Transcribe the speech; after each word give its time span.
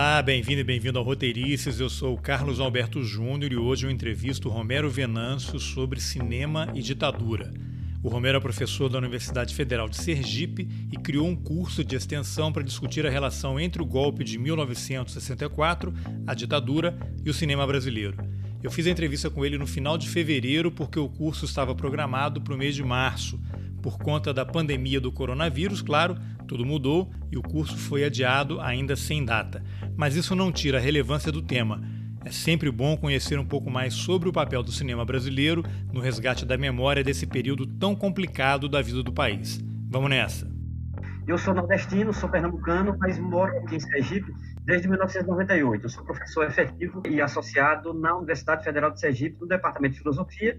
Olá, 0.00 0.22
bem-vindo 0.22 0.60
e 0.60 0.64
bem-vindo 0.64 0.96
ao 0.96 1.04
Roteirices. 1.04 1.80
Eu 1.80 1.90
sou 1.90 2.14
o 2.14 2.20
Carlos 2.20 2.60
Alberto 2.60 3.02
Júnior 3.02 3.52
e 3.52 3.56
hoje 3.56 3.84
eu 3.84 3.90
entrevisto 3.90 4.48
Romero 4.48 4.88
Venâncio 4.88 5.58
sobre 5.58 6.00
cinema 6.00 6.70
e 6.72 6.80
ditadura. 6.80 7.52
O 8.00 8.08
Romero 8.08 8.38
é 8.38 8.40
professor 8.40 8.88
da 8.88 8.96
Universidade 8.96 9.52
Federal 9.56 9.88
de 9.88 9.96
Sergipe 9.96 10.68
e 10.92 10.96
criou 10.96 11.26
um 11.26 11.34
curso 11.34 11.82
de 11.82 11.96
extensão 11.96 12.52
para 12.52 12.62
discutir 12.62 13.04
a 13.08 13.10
relação 13.10 13.58
entre 13.58 13.82
o 13.82 13.84
golpe 13.84 14.22
de 14.22 14.38
1964, 14.38 15.92
a 16.24 16.32
ditadura 16.32 16.96
e 17.24 17.28
o 17.28 17.34
cinema 17.34 17.66
brasileiro. 17.66 18.16
Eu 18.62 18.70
fiz 18.70 18.86
a 18.86 18.90
entrevista 18.90 19.28
com 19.28 19.44
ele 19.44 19.58
no 19.58 19.66
final 19.66 19.98
de 19.98 20.08
fevereiro 20.08 20.70
porque 20.70 21.00
o 21.00 21.08
curso 21.08 21.44
estava 21.44 21.74
programado 21.74 22.40
para 22.40 22.54
o 22.54 22.56
mês 22.56 22.76
de 22.76 22.84
março. 22.84 23.40
Por 23.82 23.98
conta 23.98 24.34
da 24.34 24.44
pandemia 24.44 25.00
do 25.00 25.12
coronavírus, 25.12 25.80
claro, 25.80 26.16
tudo 26.46 26.64
mudou 26.64 27.10
e 27.30 27.36
o 27.36 27.42
curso 27.42 27.76
foi 27.76 28.04
adiado 28.04 28.60
ainda 28.60 28.96
sem 28.96 29.24
data. 29.24 29.62
Mas 29.96 30.16
isso 30.16 30.34
não 30.34 30.50
tira 30.50 30.78
a 30.78 30.80
relevância 30.80 31.30
do 31.30 31.42
tema. 31.42 31.80
É 32.24 32.30
sempre 32.30 32.70
bom 32.70 32.96
conhecer 32.96 33.38
um 33.38 33.44
pouco 33.44 33.70
mais 33.70 33.94
sobre 33.94 34.28
o 34.28 34.32
papel 34.32 34.62
do 34.62 34.72
cinema 34.72 35.04
brasileiro 35.04 35.62
no 35.92 36.00
resgate 36.00 36.44
da 36.44 36.58
memória 36.58 37.04
desse 37.04 37.26
período 37.26 37.66
tão 37.66 37.94
complicado 37.94 38.68
da 38.68 38.82
vida 38.82 39.02
do 39.02 39.12
país. 39.12 39.60
Vamos 39.88 40.10
nessa! 40.10 40.58
Eu 41.26 41.36
sou 41.36 41.54
nordestino, 41.54 42.12
sou 42.12 42.28
pernambucano, 42.28 42.96
mas 42.98 43.18
moro 43.18 43.56
aqui 43.58 43.76
em 43.76 43.80
Sergipe 43.80 44.32
desde 44.64 44.88
1998. 44.88 45.84
Eu 45.84 45.88
sou 45.90 46.04
professor 46.04 46.46
efetivo 46.46 47.02
e 47.06 47.20
associado 47.20 47.92
na 47.92 48.16
Universidade 48.16 48.64
Federal 48.64 48.90
de 48.90 49.00
Sergipe, 49.00 49.38
no 49.40 49.46
Departamento 49.46 49.94
de 49.94 50.00
Filosofia, 50.00 50.58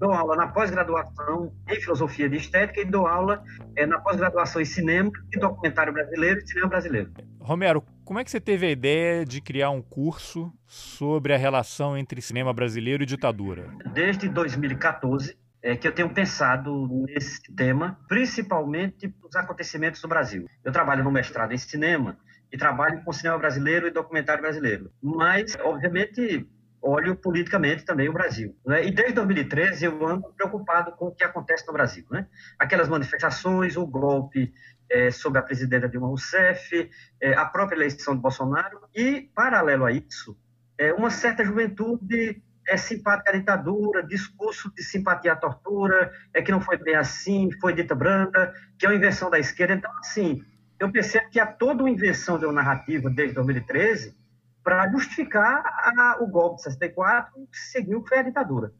dou 0.00 0.12
aula 0.12 0.34
na 0.34 0.48
pós-graduação 0.48 1.52
em 1.68 1.78
filosofia 1.78 2.28
de 2.28 2.38
estética 2.38 2.80
e 2.80 2.86
dou 2.86 3.06
aula 3.06 3.44
é, 3.76 3.84
na 3.84 4.00
pós-graduação 4.00 4.62
em 4.62 4.64
cinema 4.64 5.10
e 5.30 5.38
documentário 5.38 5.92
brasileiro 5.92 6.40
e 6.40 6.48
cinema 6.48 6.68
brasileiro. 6.68 7.12
Romero, 7.38 7.84
como 8.02 8.18
é 8.18 8.24
que 8.24 8.30
você 8.30 8.40
teve 8.40 8.66
a 8.66 8.70
ideia 8.70 9.26
de 9.26 9.42
criar 9.42 9.68
um 9.70 9.82
curso 9.82 10.50
sobre 10.66 11.34
a 11.34 11.36
relação 11.36 11.96
entre 11.98 12.22
cinema 12.22 12.52
brasileiro 12.52 13.02
e 13.02 13.06
ditadura? 13.06 13.68
Desde 13.92 14.28
2014 14.30 15.36
é 15.62 15.76
que 15.76 15.86
eu 15.86 15.92
tenho 15.92 16.08
pensado 16.08 16.88
nesse 17.06 17.54
tema, 17.54 17.98
principalmente 18.08 19.14
os 19.22 19.36
acontecimentos 19.36 20.00
do 20.00 20.08
Brasil. 20.08 20.46
Eu 20.64 20.72
trabalho 20.72 21.04
no 21.04 21.12
mestrado 21.12 21.52
em 21.52 21.58
cinema 21.58 22.16
e 22.50 22.56
trabalho 22.56 23.04
com 23.04 23.12
cinema 23.12 23.38
brasileiro 23.38 23.86
e 23.86 23.90
documentário 23.90 24.40
brasileiro. 24.40 24.90
Mas, 25.02 25.56
obviamente, 25.62 26.48
olho 26.82 27.14
politicamente 27.16 27.84
também 27.84 28.08
o 28.08 28.12
Brasil. 28.12 28.56
Né? 28.64 28.86
E 28.86 28.90
desde 28.90 29.14
2013 29.14 29.84
eu 29.84 30.06
ando 30.06 30.32
preocupado 30.32 30.92
com 30.92 31.06
o 31.06 31.14
que 31.14 31.24
acontece 31.24 31.66
no 31.66 31.72
Brasil. 31.72 32.04
Né? 32.10 32.26
Aquelas 32.58 32.88
manifestações, 32.88 33.76
o 33.76 33.86
golpe 33.86 34.52
é, 34.90 35.10
sobre 35.10 35.38
a 35.38 35.42
presidenta 35.42 35.88
Dilma 35.88 36.08
Rousseff, 36.08 36.90
é, 37.20 37.34
a 37.34 37.44
própria 37.44 37.76
eleição 37.76 38.14
de 38.14 38.22
Bolsonaro 38.22 38.80
e, 38.94 39.30
paralelo 39.34 39.84
a 39.84 39.92
isso, 39.92 40.36
é, 40.78 40.92
uma 40.92 41.10
certa 41.10 41.44
juventude 41.44 42.42
é 42.66 42.76
simpática 42.76 43.30
à 43.30 43.36
ditadura, 43.36 44.02
discurso 44.02 44.72
de 44.72 44.82
simpatia 44.82 45.32
à 45.32 45.36
tortura, 45.36 46.12
é 46.32 46.40
que 46.40 46.52
não 46.52 46.60
foi 46.60 46.76
bem 46.76 46.94
assim, 46.94 47.50
foi 47.60 47.74
dita 47.74 47.94
branda, 47.94 48.52
que 48.78 48.86
é 48.86 48.88
uma 48.88 48.94
invenção 48.94 49.28
da 49.28 49.38
esquerda. 49.38 49.74
Então, 49.74 49.90
assim, 49.98 50.42
eu 50.78 50.90
percebo 50.90 51.28
que 51.30 51.40
há 51.40 51.46
toda 51.46 51.82
uma 51.82 51.90
invenção 51.90 52.38
de 52.38 52.44
uma 52.44 52.54
narrativa 52.54 53.10
desde 53.10 53.34
2013 53.34 54.19
para 54.62 54.90
justificar 54.90 55.62
a, 55.64 56.18
o 56.20 56.26
golpe 56.26 56.56
de 56.56 56.62
64 56.64 57.32
que 57.50 57.58
seguiu 57.58 58.04
foi 58.06 58.18
a 58.18 58.22
ditadura. 58.22 58.72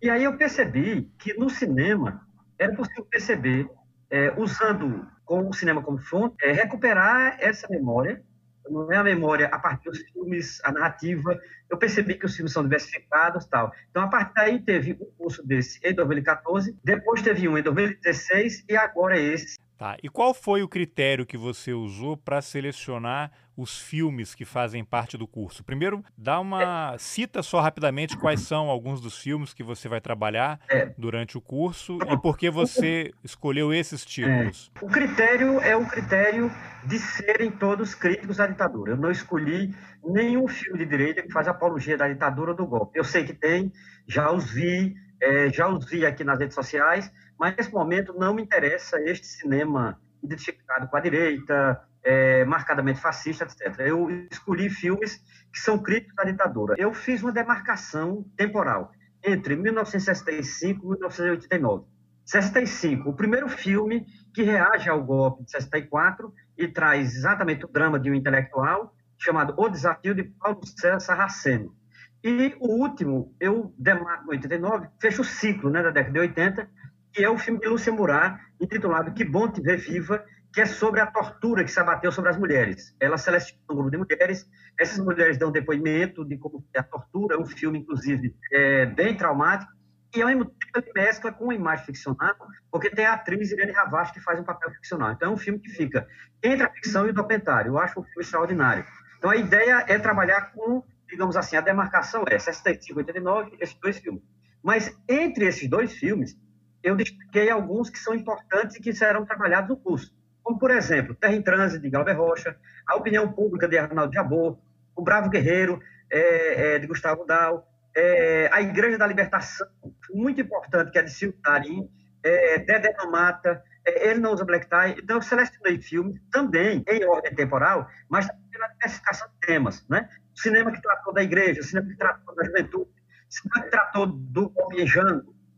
E 0.00 0.10
aí 0.10 0.24
eu 0.24 0.36
percebi 0.36 1.10
que 1.18 1.34
no 1.34 1.50
cinema 1.50 2.26
era 2.58 2.74
possível 2.74 3.04
perceber, 3.04 3.68
é, 4.10 4.32
usando 4.36 5.06
com 5.24 5.48
o 5.48 5.52
cinema 5.52 5.82
como 5.82 5.98
fonte, 5.98 6.36
é, 6.42 6.52
recuperar 6.52 7.36
essa 7.40 7.68
memória, 7.68 8.22
não 8.70 8.92
é 8.92 8.96
a 8.96 9.04
memória 9.04 9.46
a 9.48 9.58
partir 9.58 9.90
dos 9.90 10.00
filmes, 10.00 10.60
a 10.64 10.72
narrativa. 10.72 11.38
Eu 11.70 11.78
percebi 11.78 12.14
que 12.14 12.26
os 12.26 12.34
filmes 12.34 12.52
são 12.52 12.62
diversificados 12.62 13.46
tal. 13.46 13.72
Então, 13.90 14.02
a 14.02 14.08
partir 14.08 14.34
daí, 14.34 14.60
teve 14.60 14.92
um 14.92 15.06
curso 15.16 15.46
desse 15.46 15.80
em 15.82 15.94
2014, 15.94 16.76
depois 16.84 17.22
teve 17.22 17.48
um 17.48 17.56
em 17.56 17.62
2016 17.62 18.64
e 18.68 18.76
agora 18.76 19.18
esse 19.18 19.58
Tá. 19.78 19.96
E 20.02 20.08
qual 20.08 20.34
foi 20.34 20.60
o 20.60 20.68
critério 20.68 21.24
que 21.24 21.36
você 21.36 21.72
usou 21.72 22.16
para 22.16 22.42
selecionar 22.42 23.30
os 23.56 23.78
filmes 23.80 24.34
que 24.34 24.44
fazem 24.44 24.84
parte 24.84 25.16
do 25.16 25.24
curso? 25.24 25.62
Primeiro, 25.62 26.04
dá 26.16 26.40
uma 26.40 26.98
cita 26.98 27.44
só 27.44 27.60
rapidamente 27.60 28.16
quais 28.16 28.40
são 28.40 28.68
alguns 28.68 29.00
dos 29.00 29.16
filmes 29.16 29.54
que 29.54 29.62
você 29.62 29.88
vai 29.88 30.00
trabalhar 30.00 30.58
é. 30.68 30.92
durante 30.98 31.38
o 31.38 31.40
curso 31.40 31.96
e 32.10 32.16
por 32.16 32.36
que 32.36 32.50
você 32.50 33.12
escolheu 33.22 33.72
esses 33.72 34.04
títulos. 34.04 34.72
É. 34.74 34.84
O 34.84 34.88
critério 34.88 35.60
é 35.60 35.76
o 35.76 35.86
critério 35.86 36.50
de 36.84 36.98
serem 36.98 37.48
todos 37.48 37.94
críticos 37.94 38.40
à 38.40 38.48
ditadura. 38.48 38.94
Eu 38.94 38.96
não 38.96 39.12
escolhi 39.12 39.72
nenhum 40.04 40.48
filme 40.48 40.80
de 40.80 40.86
direita 40.86 41.22
que 41.22 41.30
faz 41.30 41.46
apologia 41.46 41.96
da 41.96 42.08
ditadura 42.08 42.50
ou 42.50 42.56
do 42.56 42.66
golpe. 42.66 42.98
Eu 42.98 43.04
sei 43.04 43.22
que 43.22 43.32
tem, 43.32 43.72
já 44.08 44.32
os 44.32 44.50
vi, 44.50 44.96
é, 45.22 45.50
já 45.50 45.68
os 45.68 45.88
vi 45.88 46.04
aqui 46.04 46.24
nas 46.24 46.40
redes 46.40 46.56
sociais, 46.56 47.12
mas 47.38 47.56
nesse 47.56 47.72
momento 47.72 48.12
não 48.12 48.34
me 48.34 48.42
interessa 48.42 49.00
este 49.00 49.26
cinema 49.26 50.00
identificado 50.22 50.88
com 50.88 50.96
a 50.96 51.00
direita, 51.00 51.80
é, 52.02 52.44
marcadamente 52.44 53.00
fascista, 53.00 53.44
etc. 53.44 53.80
Eu 53.80 54.10
escolhi 54.30 54.68
filmes 54.68 55.16
que 55.52 55.58
são 55.58 55.78
críticos 55.78 56.18
à 56.18 56.24
ditadura. 56.24 56.74
Eu 56.78 56.92
fiz 56.92 57.22
uma 57.22 57.32
demarcação 57.32 58.24
temporal 58.36 58.90
entre 59.22 59.56
1965 59.56 60.84
e 60.84 60.88
1989. 60.88 61.84
65, 62.24 63.08
o 63.08 63.14
primeiro 63.14 63.48
filme 63.48 64.06
que 64.34 64.42
reage 64.42 64.90
ao 64.90 65.02
golpe 65.02 65.44
de 65.44 65.50
64 65.50 66.32
e 66.58 66.68
traz 66.68 67.14
exatamente 67.14 67.64
o 67.64 67.68
drama 67.68 67.98
de 67.98 68.10
um 68.10 68.14
intelectual 68.14 68.94
chamado 69.16 69.54
O 69.56 69.68
Desafio 69.68 70.14
de 70.14 70.24
Paulo 70.24 70.60
César 70.64 71.00
Sarraceno. 71.00 71.74
E 72.22 72.54
o 72.60 72.82
último, 72.82 73.34
eu 73.40 73.72
demarco 73.78 74.26
em 74.26 74.36
89, 74.36 74.88
fecha 75.00 75.22
o 75.22 75.24
ciclo 75.24 75.70
né, 75.70 75.82
da 75.82 75.90
década 75.90 76.12
de 76.12 76.20
80, 76.20 76.70
que 77.12 77.24
é 77.24 77.30
o 77.30 77.38
filme 77.38 77.60
de 77.60 77.68
Lúcia 77.68 77.92
Murat, 77.92 78.38
intitulado 78.60 79.12
Que 79.12 79.24
Bom 79.24 79.48
Te 79.50 79.60
Ver 79.60 79.78
Viva, 79.78 80.24
que 80.52 80.60
é 80.60 80.66
sobre 80.66 81.00
a 81.00 81.06
tortura 81.06 81.62
que 81.62 81.70
se 81.70 81.78
abateu 81.78 82.10
sobre 82.10 82.30
as 82.30 82.36
mulheres. 82.36 82.94
Ela 82.98 83.18
seleciona 83.18 83.60
um 83.70 83.74
grupo 83.74 83.90
de 83.90 83.98
mulheres, 83.98 84.48
essas 84.78 84.98
mulheres 84.98 85.36
dão 85.36 85.52
depoimento 85.52 86.24
de 86.24 86.36
como 86.38 86.64
é 86.74 86.80
a 86.80 86.82
tortura, 86.82 87.38
um 87.38 87.46
filme, 87.46 87.78
inclusive, 87.78 88.34
é, 88.52 88.86
bem 88.86 89.16
traumático, 89.16 89.72
e 90.14 90.22
ao 90.22 90.28
mesmo 90.28 90.46
tempo 90.46 90.78
ele 90.78 90.92
mescla 90.94 91.32
com 91.32 91.44
uma 91.44 91.54
imagem 91.54 91.84
ficcional, 91.84 92.34
porque 92.70 92.88
tem 92.88 93.04
a 93.04 93.12
atriz 93.12 93.52
Irene 93.52 93.72
Ravache 93.72 94.12
que 94.12 94.20
faz 94.20 94.40
um 94.40 94.44
papel 94.44 94.70
ficcional. 94.70 95.12
Então 95.12 95.30
é 95.30 95.34
um 95.34 95.36
filme 95.36 95.58
que 95.58 95.68
fica 95.68 96.08
entre 96.42 96.64
a 96.64 96.70
ficção 96.70 97.06
e 97.06 97.10
o 97.10 97.12
documentário. 97.12 97.72
Eu 97.72 97.78
acho 97.78 98.00
um 98.00 98.04
filme 98.04 98.22
extraordinário. 98.22 98.86
Então 99.18 99.30
a 99.30 99.36
ideia 99.36 99.84
é 99.86 99.98
trabalhar 99.98 100.52
com, 100.52 100.82
digamos 101.08 101.36
assim, 101.36 101.56
a 101.56 101.60
demarcação 101.60 102.24
é 102.26 102.38
65 102.38 102.98
e 102.98 103.02
89, 103.02 103.56
esses 103.60 103.74
dois 103.74 103.98
filmes. 103.98 104.22
Mas 104.62 104.96
entre 105.08 105.46
esses 105.46 105.68
dois 105.68 105.92
filmes, 105.92 106.36
eu 106.82 106.96
destaquei 106.96 107.50
alguns 107.50 107.90
que 107.90 107.98
são 107.98 108.14
importantes 108.14 108.76
e 108.76 108.80
que 108.80 108.92
serão 108.92 109.24
trabalhados 109.24 109.68
no 109.68 109.76
curso. 109.76 110.14
Como, 110.42 110.58
por 110.58 110.70
exemplo, 110.70 111.14
Terra 111.14 111.34
em 111.34 111.42
Trânsito, 111.42 111.82
de 111.82 111.90
Galber 111.90 112.16
Rocha, 112.16 112.56
A 112.86 112.96
Opinião 112.96 113.30
Pública, 113.30 113.68
de 113.68 113.76
Arnaldo 113.76 114.14
Jabor, 114.14 114.58
O 114.96 115.02
Bravo 115.02 115.28
Guerreiro, 115.28 115.80
é, 116.10 116.74
é, 116.74 116.78
de 116.78 116.86
Gustavo 116.86 117.24
Dal, 117.26 117.68
é, 117.94 118.48
A 118.52 118.62
Igreja 118.62 118.96
da 118.96 119.06
Libertação, 119.06 119.66
muito 120.10 120.40
importante, 120.40 120.90
que 120.90 120.98
é 120.98 121.02
de 121.02 121.10
Silvio 121.10 121.38
Tarim, 121.42 121.90
é, 122.22 122.58
Dedé 122.58 122.94
Mata, 123.10 123.62
é, 123.84 124.08
Ele 124.08 124.20
Não 124.20 124.32
Usa 124.32 124.44
Black 124.44 124.68
Tie. 124.68 125.02
Então, 125.02 125.16
eu 125.16 125.22
selecionei 125.22 125.80
filmes 125.80 126.20
também 126.32 126.82
em 126.88 127.04
ordem 127.04 127.34
temporal, 127.34 127.88
mas 128.08 128.26
pela 128.50 128.68
diversificação 128.68 129.28
de 129.28 129.46
temas. 129.46 129.86
Né? 129.88 130.08
O 130.34 130.40
cinema 130.40 130.72
que 130.72 130.80
tratou 130.80 131.12
da 131.12 131.22
igreja, 131.22 131.60
o 131.60 131.64
cinema 131.64 131.88
que 131.88 131.96
tratou 131.96 132.34
da 132.34 132.44
juventude, 132.44 132.90
o 132.90 133.32
cinema 133.32 133.64
que 133.64 133.70
tratou 133.70 134.06
do 134.06 134.52
homem 134.56 134.86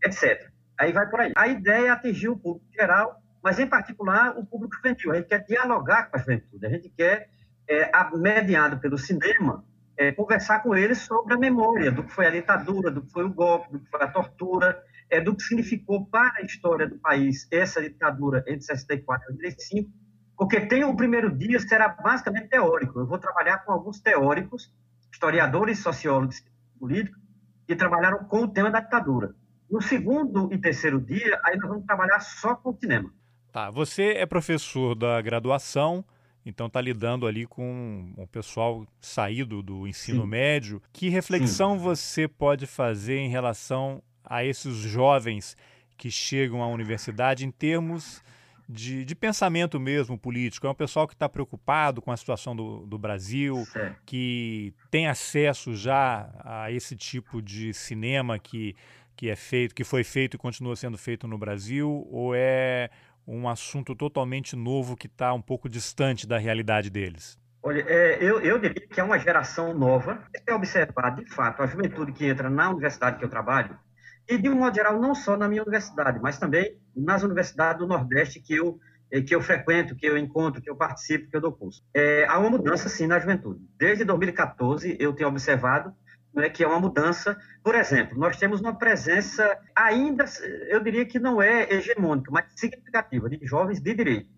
etc. 0.02 0.50
Aí 0.81 0.93
vai 0.93 1.07
por 1.11 1.21
aí. 1.21 1.31
A 1.37 1.47
ideia 1.47 1.89
é 1.89 1.91
atingir 1.91 2.31
o 2.31 2.39
público 2.39 2.67
geral, 2.73 3.21
mas 3.43 3.59
em 3.59 3.67
particular 3.67 4.38
o 4.38 4.47
público 4.47 4.75
juvenil. 4.77 5.12
A 5.12 5.17
gente 5.17 5.29
quer 5.29 5.44
dialogar 5.44 6.11
com 6.11 6.17
a 6.17 6.21
juventude, 6.21 6.67
a 6.67 6.71
gente 6.71 6.88
quer, 6.88 7.29
é, 7.69 7.91
mediado 8.17 8.79
pelo 8.81 8.97
cinema, 8.97 9.62
é, 9.94 10.11
conversar 10.11 10.61
com 10.61 10.75
eles 10.75 11.03
sobre 11.03 11.35
a 11.35 11.38
memória 11.38 11.93
do 11.93 12.03
que 12.03 12.11
foi 12.11 12.27
a 12.27 12.31
ditadura, 12.31 12.91
do 12.91 13.03
que 13.03 13.12
foi 13.12 13.25
o 13.25 13.32
golpe, 13.32 13.71
do 13.73 13.81
que 13.81 13.91
foi 13.91 14.03
a 14.03 14.09
tortura, 14.09 14.82
é, 15.11 15.21
do 15.21 15.37
que 15.37 15.43
significou 15.43 16.06
para 16.06 16.38
a 16.38 16.43
história 16.43 16.88
do 16.88 16.97
país 16.97 17.47
essa 17.50 17.83
ditadura 17.83 18.43
entre 18.47 18.62
64 18.62 19.33
e 19.33 19.37
85, 19.37 19.91
porque 20.35 20.62
tem 20.62 20.83
o 20.85 20.97
primeiro 20.97 21.31
dia 21.37 21.61
será 21.61 21.91
basicamente 21.91 22.49
teórico. 22.49 22.99
Eu 22.99 23.06
vou 23.06 23.19
trabalhar 23.19 23.59
com 23.59 23.73
alguns 23.73 24.00
teóricos, 24.00 24.73
historiadores, 25.12 25.81
sociólogos 25.81 26.43
políticos, 26.79 27.21
que 27.67 27.76
trabalharam 27.76 28.25
com 28.25 28.44
o 28.44 28.49
tema 28.49 28.71
da 28.71 28.81
ditadura. 28.81 29.35
No 29.70 29.81
segundo 29.81 30.52
e 30.52 30.58
terceiro 30.58 31.00
dia, 31.00 31.40
aí 31.44 31.56
nós 31.56 31.69
vamos 31.69 31.87
trabalhar 31.87 32.20
só 32.20 32.55
com 32.56 32.70
o 32.70 32.76
cinema. 32.76 33.12
Tá, 33.52 33.70
você 33.70 34.14
é 34.14 34.26
professor 34.26 34.94
da 34.94 35.20
graduação, 35.20 36.05
então 36.44 36.67
está 36.67 36.81
lidando 36.81 37.26
ali 37.26 37.46
com 37.46 38.12
o 38.17 38.26
pessoal 38.26 38.87
saído 39.00 39.62
do 39.62 39.87
ensino 39.87 40.22
Sim. 40.22 40.28
médio. 40.28 40.82
Que 40.93 41.08
reflexão 41.08 41.76
Sim. 41.76 41.84
você 41.84 42.28
pode 42.28 42.67
fazer 42.67 43.19
em 43.19 43.28
relação 43.28 44.02
a 44.25 44.44
esses 44.44 44.76
jovens 44.76 45.56
que 45.96 46.11
chegam 46.11 46.62
à 46.62 46.69
universidade 46.69 47.44
em 47.44 47.50
termos 47.50 48.23
de, 48.70 49.05
de, 49.05 49.14
pensamento 49.16 49.81
mesmo 49.81 50.16
político. 50.16 50.66
É 50.66 50.70
um 50.70 50.75
pessoal 50.75 51.06
que 51.06 51.14
está 51.14 51.28
preocupado 51.28 52.00
com 52.00 52.12
a 52.12 52.16
situação 52.16 52.55
do, 52.55 52.87
do 52.87 52.96
Brasil, 52.96 53.64
certo. 53.66 54.00
que 54.06 54.73
tem 54.90 55.08
acesso 55.08 55.75
já 55.75 56.31
a 56.44 56.70
esse 56.70 56.94
tipo 56.94 57.43
de 57.43 57.75
cinema 57.75 58.38
que, 58.38 58.76
que 59.20 59.28
é 59.28 59.37
feito, 59.37 59.75
que 59.75 59.84
foi 59.84 60.02
feito 60.02 60.37
e 60.37 60.38
continua 60.38 60.75
sendo 60.75 60.96
feito 60.96 61.28
no 61.28 61.37
Brasil, 61.37 62.08
ou 62.11 62.34
é 62.34 62.88
um 63.26 63.50
assunto 63.50 63.94
totalmente 63.94 64.56
novo 64.56 64.96
que 64.96 65.06
está 65.06 65.34
um 65.34 65.43
pouco 65.43 65.69
distante 65.69 66.26
da 66.26 66.38
realidade 66.38 66.88
deles? 66.88 67.38
Olha, 67.62 67.84
é, 67.87 68.17
eu, 68.19 68.40
eu 68.40 68.58
diria 68.58 68.88
que 68.88 68.99
é 68.99 69.05
uma 69.05 69.19
geração 69.19 69.75
nova. 69.75 70.25
É 70.46 70.55
observar, 70.55 71.11
de 71.17 71.26
fato, 71.26 71.62
a 71.62 71.67
juventude 71.67 72.12
que 72.12 72.25
entra 72.25 72.49
na 72.49 72.70
universidade 72.70 73.19
que 73.19 73.25
eu 73.26 73.28
trabalho, 73.28 73.78
e 74.26 74.38
de 74.38 74.49
um 74.49 74.55
modo 74.55 74.75
geral, 74.75 74.99
não 74.99 75.14
só 75.14 75.37
na 75.37 75.46
minha 75.46 75.61
universidade, 75.61 76.19
mas 76.19 76.38
também 76.38 76.78
nas 76.96 77.23
universidades 77.23 77.78
do 77.78 77.87
Nordeste 77.87 78.40
que 78.40 78.55
eu, 78.55 78.81
eh, 79.11 79.20
que 79.20 79.34
eu 79.34 79.43
frequento, 79.43 79.94
que 79.94 80.06
eu 80.06 80.16
encontro, 80.16 80.62
que 80.62 80.70
eu 80.70 80.76
participo, 80.76 81.28
que 81.28 81.37
eu 81.37 81.43
dou 81.43 81.52
curso. 81.52 81.84
É, 81.93 82.25
há 82.26 82.38
uma 82.38 82.49
mudança, 82.49 82.88
sim, 82.88 83.06
na 83.06 83.19
juventude. 83.19 83.61
Desde 83.76 84.02
2014, 84.02 84.96
eu 84.99 85.12
tenho 85.12 85.28
observado 85.28 85.94
né, 86.35 86.49
que 86.49 86.62
é 86.62 86.67
uma 86.67 86.81
mudança. 86.81 87.38
Por 87.62 87.75
exemplo, 87.75 88.19
nós 88.19 88.37
temos 88.37 88.61
uma 88.61 88.75
presença 88.75 89.59
ainda, 89.75 90.25
eu 90.69 90.81
diria 90.81 91.05
que 91.05 91.19
não 91.19 91.43
é 91.43 91.73
hegemônica, 91.73 92.31
mas 92.31 92.47
significativa, 92.55 93.29
de 93.29 93.38
jovens 93.47 93.81
de 93.81 93.94
direito. 93.94 94.31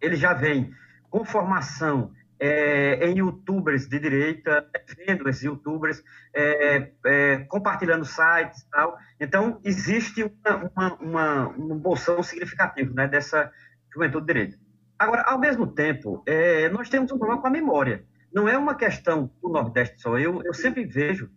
Eles 0.00 0.18
já 0.18 0.32
vêm 0.32 0.72
com 1.10 1.24
formação 1.24 2.12
é, 2.38 3.06
em 3.06 3.18
youtubers 3.18 3.86
de 3.86 3.98
direita, 3.98 4.66
vendo 4.96 5.28
esses 5.28 5.42
youtubers, 5.42 6.02
é, 6.32 6.90
é, 7.04 7.38
compartilhando 7.48 8.04
sites 8.04 8.62
e 8.62 8.70
tal. 8.70 8.96
Então, 9.20 9.60
existe 9.62 10.22
uma, 10.22 10.70
uma, 10.74 10.94
uma, 10.94 11.48
um 11.48 11.76
bolsão 11.76 12.22
significativo 12.22 12.94
né, 12.94 13.06
dessa 13.06 13.52
juventude 13.92 14.26
de 14.26 14.32
direita. 14.32 14.58
Agora, 14.98 15.22
ao 15.22 15.38
mesmo 15.38 15.66
tempo, 15.66 16.22
nós 16.72 16.90
temos 16.90 17.10
um 17.10 17.16
problema 17.16 17.40
com 17.40 17.46
a 17.46 17.50
memória. 17.50 18.04
Não 18.30 18.46
é 18.46 18.56
uma 18.56 18.74
questão 18.74 19.30
do 19.42 19.48
Nordeste 19.48 19.98
só. 19.98 20.18
Eu, 20.18 20.42
eu 20.44 20.52
sempre 20.52 20.84
vejo 20.84 21.30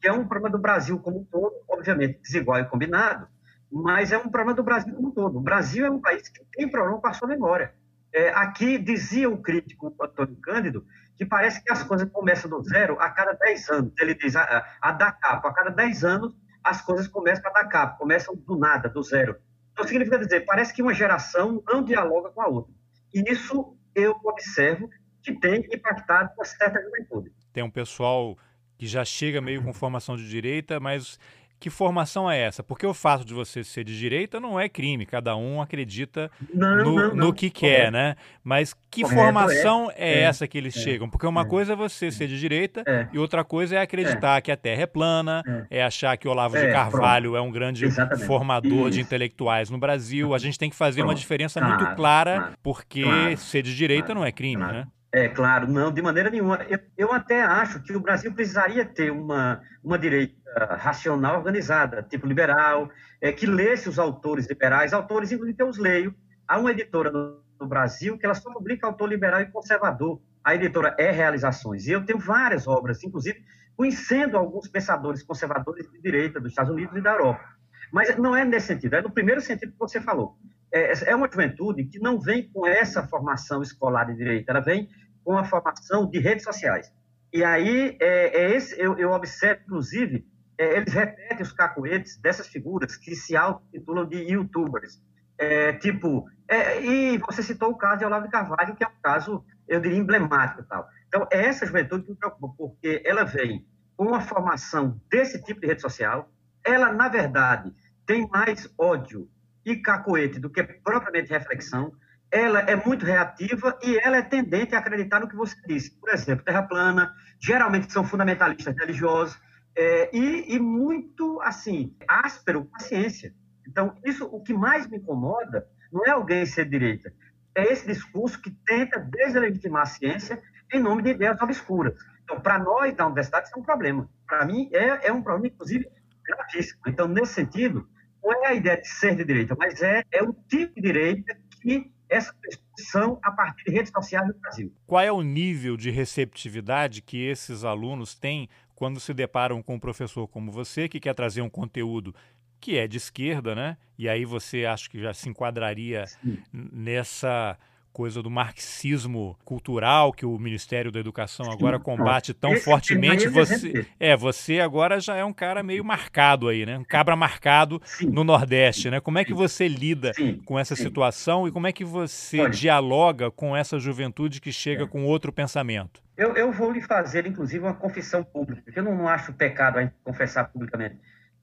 que 0.00 0.08
é 0.08 0.12
um 0.12 0.26
problema 0.26 0.56
do 0.56 0.60
Brasil 0.60 0.98
como 0.98 1.20
um 1.20 1.24
todo, 1.24 1.54
obviamente 1.68 2.20
desigual 2.22 2.58
e 2.60 2.64
combinado, 2.64 3.26
mas 3.70 4.12
é 4.12 4.18
um 4.18 4.28
problema 4.28 4.54
do 4.54 4.62
Brasil 4.62 4.94
como 4.94 5.08
um 5.08 5.10
todo. 5.10 5.38
O 5.38 5.42
Brasil 5.42 5.86
é 5.86 5.90
um 5.90 6.00
país 6.00 6.28
que 6.28 6.44
tem 6.52 6.68
problema 6.68 7.00
com 7.00 7.06
a 7.06 7.12
sua 7.12 7.28
memória. 7.28 7.74
É, 8.12 8.30
aqui 8.30 8.78
dizia 8.78 9.28
o 9.28 9.38
crítico 9.38 9.94
Antônio 10.00 10.36
Cândido 10.36 10.86
que 11.16 11.24
parece 11.24 11.62
que 11.62 11.72
as 11.72 11.82
coisas 11.82 12.08
começam 12.10 12.48
do 12.48 12.62
zero 12.62 13.00
a 13.00 13.10
cada 13.10 13.32
10 13.32 13.70
anos. 13.70 13.92
Ele 13.98 14.14
diz 14.14 14.36
a, 14.36 14.66
a 14.80 14.92
dar 14.92 15.12
capa, 15.12 15.48
a 15.48 15.52
cada 15.52 15.70
10 15.70 16.04
anos 16.04 16.34
as 16.62 16.82
coisas 16.82 17.06
começam 17.06 17.48
a 17.48 17.52
dar 17.52 17.64
capa, 17.68 17.96
começam 17.96 18.34
do 18.34 18.56
nada, 18.58 18.88
do 18.88 19.02
zero. 19.02 19.36
Então 19.72 19.86
significa 19.86 20.18
dizer, 20.18 20.44
parece 20.44 20.74
que 20.74 20.82
uma 20.82 20.92
geração 20.92 21.62
não 21.66 21.82
dialoga 21.82 22.30
com 22.30 22.42
a 22.42 22.48
outra. 22.48 22.72
E 23.14 23.22
isso 23.30 23.76
eu 23.94 24.16
observo 24.24 24.90
que 25.22 25.32
tem 25.32 25.66
impactado 25.72 26.32
uma 26.36 26.44
certa 26.44 26.82
juventude. 26.82 27.32
Tem 27.52 27.62
um 27.62 27.70
pessoal 27.70 28.36
que 28.78 28.86
já 28.86 29.04
chega 29.04 29.40
meio 29.40 29.62
com 29.62 29.72
formação 29.72 30.16
de 30.16 30.28
direita, 30.28 30.78
mas 30.78 31.18
que 31.58 31.70
formação 31.70 32.30
é 32.30 32.38
essa? 32.38 32.62
Porque 32.62 32.86
o 32.86 32.92
fato 32.92 33.24
de 33.24 33.32
você 33.32 33.64
ser 33.64 33.82
de 33.82 33.98
direita 33.98 34.38
não 34.38 34.60
é 34.60 34.68
crime, 34.68 35.06
cada 35.06 35.34
um 35.36 35.62
acredita 35.62 36.30
não, 36.52 36.76
no, 36.76 36.84
não, 36.84 36.94
não. 36.94 37.16
no, 37.16 37.32
que 37.32 37.48
quer, 37.48 37.90
né? 37.90 38.14
Mas 38.44 38.74
que 38.90 39.02
Correto, 39.02 39.20
formação 39.20 39.90
é, 39.96 40.20
é, 40.20 40.20
essa 40.20 40.46
que 40.46 40.58
eles 40.58 40.76
é, 40.76 40.80
chegam? 40.80 41.08
Porque 41.08 41.26
uma 41.26 41.42
é, 41.42 41.44
coisa 41.46 41.72
é 41.72 41.76
você 41.76 42.10
ser 42.10 42.28
de 42.28 42.38
direita 42.38 42.82
é. 42.86 43.08
e 43.12 43.18
outra 43.18 43.42
coisa 43.42 43.76
é 43.76 43.80
acreditar 43.80 44.36
é. 44.36 44.40
que 44.42 44.52
a 44.52 44.56
Terra 44.56 44.82
é 44.82 44.86
plana, 44.86 45.42
é, 45.70 45.82
achar 45.82 46.16
que 46.18 46.28
Olavo 46.28 46.56
de 46.56 46.70
Carvalho 46.70 47.30
pronto. 47.30 47.44
é 47.44 47.48
um 47.48 47.50
grande 47.50 47.86
Exatamente. 47.86 48.26
formador 48.26 48.88
Isso. 48.88 48.90
de 48.90 49.00
intelectuais 49.00 49.70
no 49.70 49.78
Brasil. 49.78 50.34
A 50.34 50.38
gente 50.38 50.58
tem 50.58 50.68
que 50.68 50.76
fazer 50.76 51.00
pronto. 51.00 51.10
uma 51.10 51.14
diferença 51.14 51.58
claro, 51.58 51.74
muito 51.74 51.96
clara, 51.96 52.36
claro, 52.36 52.54
porque 52.62 53.02
claro, 53.02 53.36
ser 53.38 53.62
de 53.62 53.74
direita 53.74 54.14
não 54.14 54.24
é 54.24 54.30
crime, 54.30 54.62
né? 54.62 54.86
É, 55.12 55.28
claro, 55.28 55.68
não, 55.68 55.92
de 55.92 56.02
maneira 56.02 56.30
nenhuma. 56.30 56.56
Eu, 56.68 56.78
eu, 56.96 57.12
até 57.12 57.42
acho 57.42 57.82
que 57.82 57.94
o 57.94 58.00
Brasil 58.00 58.32
precisaria 58.32 58.84
ter 58.84 59.10
uma, 59.10 59.62
uma 59.82 59.98
direita 59.98 60.34
racional 60.76 61.36
organizada, 61.36 62.02
tipo 62.02 62.26
liberal, 62.26 62.90
é, 63.20 63.32
que 63.32 63.46
lesse 63.46 63.88
os 63.88 63.98
autores 63.98 64.48
liberais, 64.48 64.92
autores, 64.92 65.32
inclusive, 65.32 65.56
eu 65.58 65.68
os 65.68 65.78
leio. 65.78 66.14
Há 66.46 66.58
uma 66.58 66.70
editora 66.70 67.10
no, 67.10 67.40
no 67.58 67.66
Brasil 67.66 68.18
que 68.18 68.26
ela 68.26 68.34
só 68.34 68.52
publica 68.52 68.86
autor 68.86 69.08
liberal 69.08 69.40
e 69.40 69.46
conservador. 69.46 70.20
A 70.44 70.54
editora 70.54 70.94
é 70.98 71.10
Realizações. 71.10 71.86
E 71.86 71.92
eu 71.92 72.04
tenho 72.04 72.18
várias 72.18 72.66
obras, 72.66 73.02
inclusive 73.02 73.42
conhecendo 73.76 74.38
alguns 74.38 74.68
pensadores 74.68 75.22
conservadores 75.22 75.90
de 75.90 76.00
direita 76.00 76.40
dos 76.40 76.50
Estados 76.50 76.72
Unidos 76.72 76.96
e 76.96 77.00
da 77.00 77.12
Europa. 77.12 77.44
Mas 77.92 78.16
não 78.16 78.34
é 78.34 78.44
nesse 78.44 78.68
sentido, 78.68 78.94
é 78.94 79.02
no 79.02 79.10
primeiro 79.10 79.40
sentido 79.40 79.72
que 79.72 79.78
você 79.78 80.00
falou. 80.00 80.36
É, 80.72 81.10
é 81.10 81.14
uma 81.14 81.30
juventude 81.30 81.84
que 81.84 81.98
não 81.98 82.20
vem 82.20 82.50
com 82.50 82.66
essa 82.66 83.06
formação 83.06 83.62
escolar 83.62 84.04
de 84.04 84.16
direita, 84.16 84.52
ela 84.52 84.60
vem 84.60 84.88
com 85.24 85.36
a 85.36 85.44
formação 85.44 86.08
de 86.08 86.18
redes 86.18 86.44
sociais. 86.44 86.92
E 87.32 87.42
aí, 87.44 87.96
é, 88.00 88.44
é 88.44 88.56
esse, 88.56 88.78
eu, 88.80 88.96
eu, 88.98 89.10
observo, 89.10 89.62
inclusive, 89.64 90.26
é, 90.58 90.76
eles 90.76 90.92
repetem 90.92 91.42
os 91.42 91.52
cacoetes 91.52 92.16
dessas 92.18 92.46
figuras 92.46 92.96
que 92.96 93.14
se 93.14 93.36
auto-titulam 93.36 94.06
de 94.06 94.18
youtubers. 94.18 95.02
É, 95.38 95.74
tipo, 95.74 96.24
é, 96.48 96.80
e 96.80 97.18
você 97.18 97.42
citou 97.42 97.70
o 97.70 97.76
caso 97.76 97.98
de 97.98 98.04
Olavo 98.04 98.26
de 98.26 98.30
Carvalho, 98.30 98.74
que 98.74 98.84
é 98.84 98.88
um 98.88 99.02
caso, 99.02 99.44
eu 99.68 99.80
diria, 99.80 99.98
emblemático. 99.98 100.62
Tal. 100.62 100.86
Então, 101.08 101.26
é 101.30 101.46
essa 101.46 101.66
juventude 101.66 102.04
que 102.04 102.10
me 102.10 102.16
preocupa, 102.16 102.54
porque 102.56 103.02
ela 103.04 103.24
vem 103.24 103.66
com 103.96 104.06
uma 104.06 104.20
formação 104.20 105.00
desse 105.10 105.42
tipo 105.42 105.60
de 105.60 105.66
rede 105.66 105.82
social, 105.82 106.30
ela, 106.64 106.92
na 106.92 107.08
verdade, 107.08 107.74
tem 108.06 108.28
mais 108.28 108.72
ódio 108.78 109.28
e 109.66 109.76
cacoete 109.76 110.38
do 110.38 110.48
que 110.48 110.62
propriamente 110.62 111.32
reflexão, 111.32 111.92
ela 112.30 112.60
é 112.60 112.76
muito 112.76 113.04
reativa 113.04 113.76
e 113.82 113.98
ela 113.98 114.18
é 114.18 114.22
tendente 114.22 114.76
a 114.76 114.78
acreditar 114.78 115.20
no 115.20 115.28
que 115.28 115.34
você 115.34 115.56
disse. 115.66 115.90
Por 115.90 116.08
exemplo, 116.08 116.44
terra 116.44 116.62
plana, 116.62 117.12
geralmente 117.40 117.92
são 117.92 118.04
fundamentalistas 118.04 118.76
religiosos 118.76 119.36
é, 119.74 120.16
e, 120.16 120.54
e, 120.54 120.58
muito, 120.60 121.40
assim, 121.42 121.94
áspero 122.08 122.64
com 122.64 122.76
a 122.76 122.80
ciência. 122.80 123.34
Então, 123.66 123.96
isso, 124.04 124.24
o 124.24 124.40
que 124.40 124.54
mais 124.54 124.88
me 124.88 124.98
incomoda 124.98 125.66
não 125.92 126.06
é 126.06 126.10
alguém 126.10 126.46
ser 126.46 126.68
direita, 126.68 127.12
é 127.54 127.72
esse 127.72 127.86
discurso 127.86 128.40
que 128.40 128.50
tenta 128.50 129.00
deslegitimar 129.00 129.82
a 129.82 129.86
ciência 129.86 130.40
em 130.72 130.80
nome 130.80 131.02
de 131.02 131.10
ideias 131.10 131.40
obscuras. 131.40 131.94
Então, 132.22 132.40
para 132.40 132.58
nós 132.58 132.94
da 132.94 133.06
universidade, 133.06 133.46
isso 133.46 133.56
é 133.56 133.60
um 133.60 133.64
problema. 133.64 134.08
Para 134.26 134.44
mim, 134.44 134.68
é, 134.72 135.08
é 135.08 135.12
um 135.12 135.22
problema, 135.22 135.48
inclusive, 135.48 135.88
gravíssimo. 136.24 136.80
Então, 136.86 137.08
nesse 137.08 137.34
sentido, 137.34 137.88
não 138.34 138.44
é 138.44 138.48
a 138.48 138.54
ideia 138.54 138.80
de 138.80 138.88
ser 138.88 139.16
de 139.16 139.24
direita, 139.24 139.54
mas 139.58 139.80
é, 139.82 140.02
é 140.12 140.22
o 140.22 140.32
tipo 140.48 140.74
de 140.74 140.82
direita 140.82 141.36
que 141.62 141.90
essa 142.08 142.32
discussão 142.48 143.18
a 143.22 143.30
partir 143.30 143.64
de 143.64 143.72
redes 143.72 143.90
sociais 143.90 144.26
no 144.26 144.34
Brasil. 144.34 144.72
Qual 144.86 145.02
é 145.02 145.10
o 145.10 145.22
nível 145.22 145.76
de 145.76 145.90
receptividade 145.90 147.02
que 147.02 147.24
esses 147.24 147.64
alunos 147.64 148.14
têm 148.14 148.48
quando 148.74 149.00
se 149.00 149.12
deparam 149.14 149.62
com 149.62 149.74
um 149.74 149.80
professor 149.80 150.28
como 150.28 150.52
você, 150.52 150.88
que 150.88 151.00
quer 151.00 151.14
trazer 151.14 151.40
um 151.40 151.48
conteúdo 151.48 152.14
que 152.60 152.76
é 152.76 152.86
de 152.86 152.96
esquerda, 152.96 153.54
né? 153.54 153.76
E 153.98 154.08
aí 154.08 154.24
você 154.24 154.64
acha 154.64 154.88
que 154.88 155.00
já 155.00 155.12
se 155.12 155.28
enquadraria 155.28 156.06
Sim. 156.06 156.38
nessa 156.52 157.58
coisa 157.96 158.22
do 158.22 158.30
marxismo 158.30 159.38
cultural 159.42 160.12
que 160.12 160.26
o 160.26 160.38
Ministério 160.38 160.92
da 160.92 161.00
Educação 161.00 161.50
agora 161.50 161.78
combate 161.78 162.34
tão 162.34 162.52
Esse 162.52 162.66
fortemente. 162.66 163.26
Você 163.26 163.86
é, 163.98 164.14
você 164.14 164.60
agora 164.60 165.00
já 165.00 165.16
é 165.16 165.24
um 165.24 165.32
cara 165.32 165.62
meio 165.62 165.82
marcado 165.82 166.46
aí, 166.46 166.66
né? 166.66 166.76
Um 166.76 166.84
cabra 166.84 167.16
marcado 167.16 167.80
Sim. 167.86 168.10
no 168.10 168.22
Nordeste, 168.22 168.90
né? 168.90 169.00
Como 169.00 169.18
é 169.18 169.24
que 169.24 169.32
você 169.32 169.66
lida 169.66 170.12
Sim. 170.12 170.34
com 170.44 170.58
essa 170.58 170.76
situação 170.76 171.48
e 171.48 171.50
como 171.50 171.68
é 171.68 171.72
que 171.72 171.86
você 171.86 172.40
Olha. 172.40 172.50
dialoga 172.50 173.30
com 173.30 173.56
essa 173.56 173.78
juventude 173.78 174.42
que 174.42 174.52
chega 174.52 174.84
é. 174.84 174.86
com 174.86 175.06
outro 175.06 175.32
pensamento? 175.32 176.02
Eu, 176.18 176.36
eu, 176.36 176.52
vou 176.52 176.70
lhe 176.70 176.82
fazer, 176.82 177.26
inclusive, 177.26 177.64
uma 177.64 177.72
confissão 177.72 178.22
pública, 178.22 178.60
porque 178.62 178.78
eu 178.78 178.84
não, 178.84 178.94
não 178.94 179.08
acho 179.08 179.32
pecado 179.32 179.78
a 179.78 179.90
confessar 180.04 180.44
publicamente. 180.44 180.96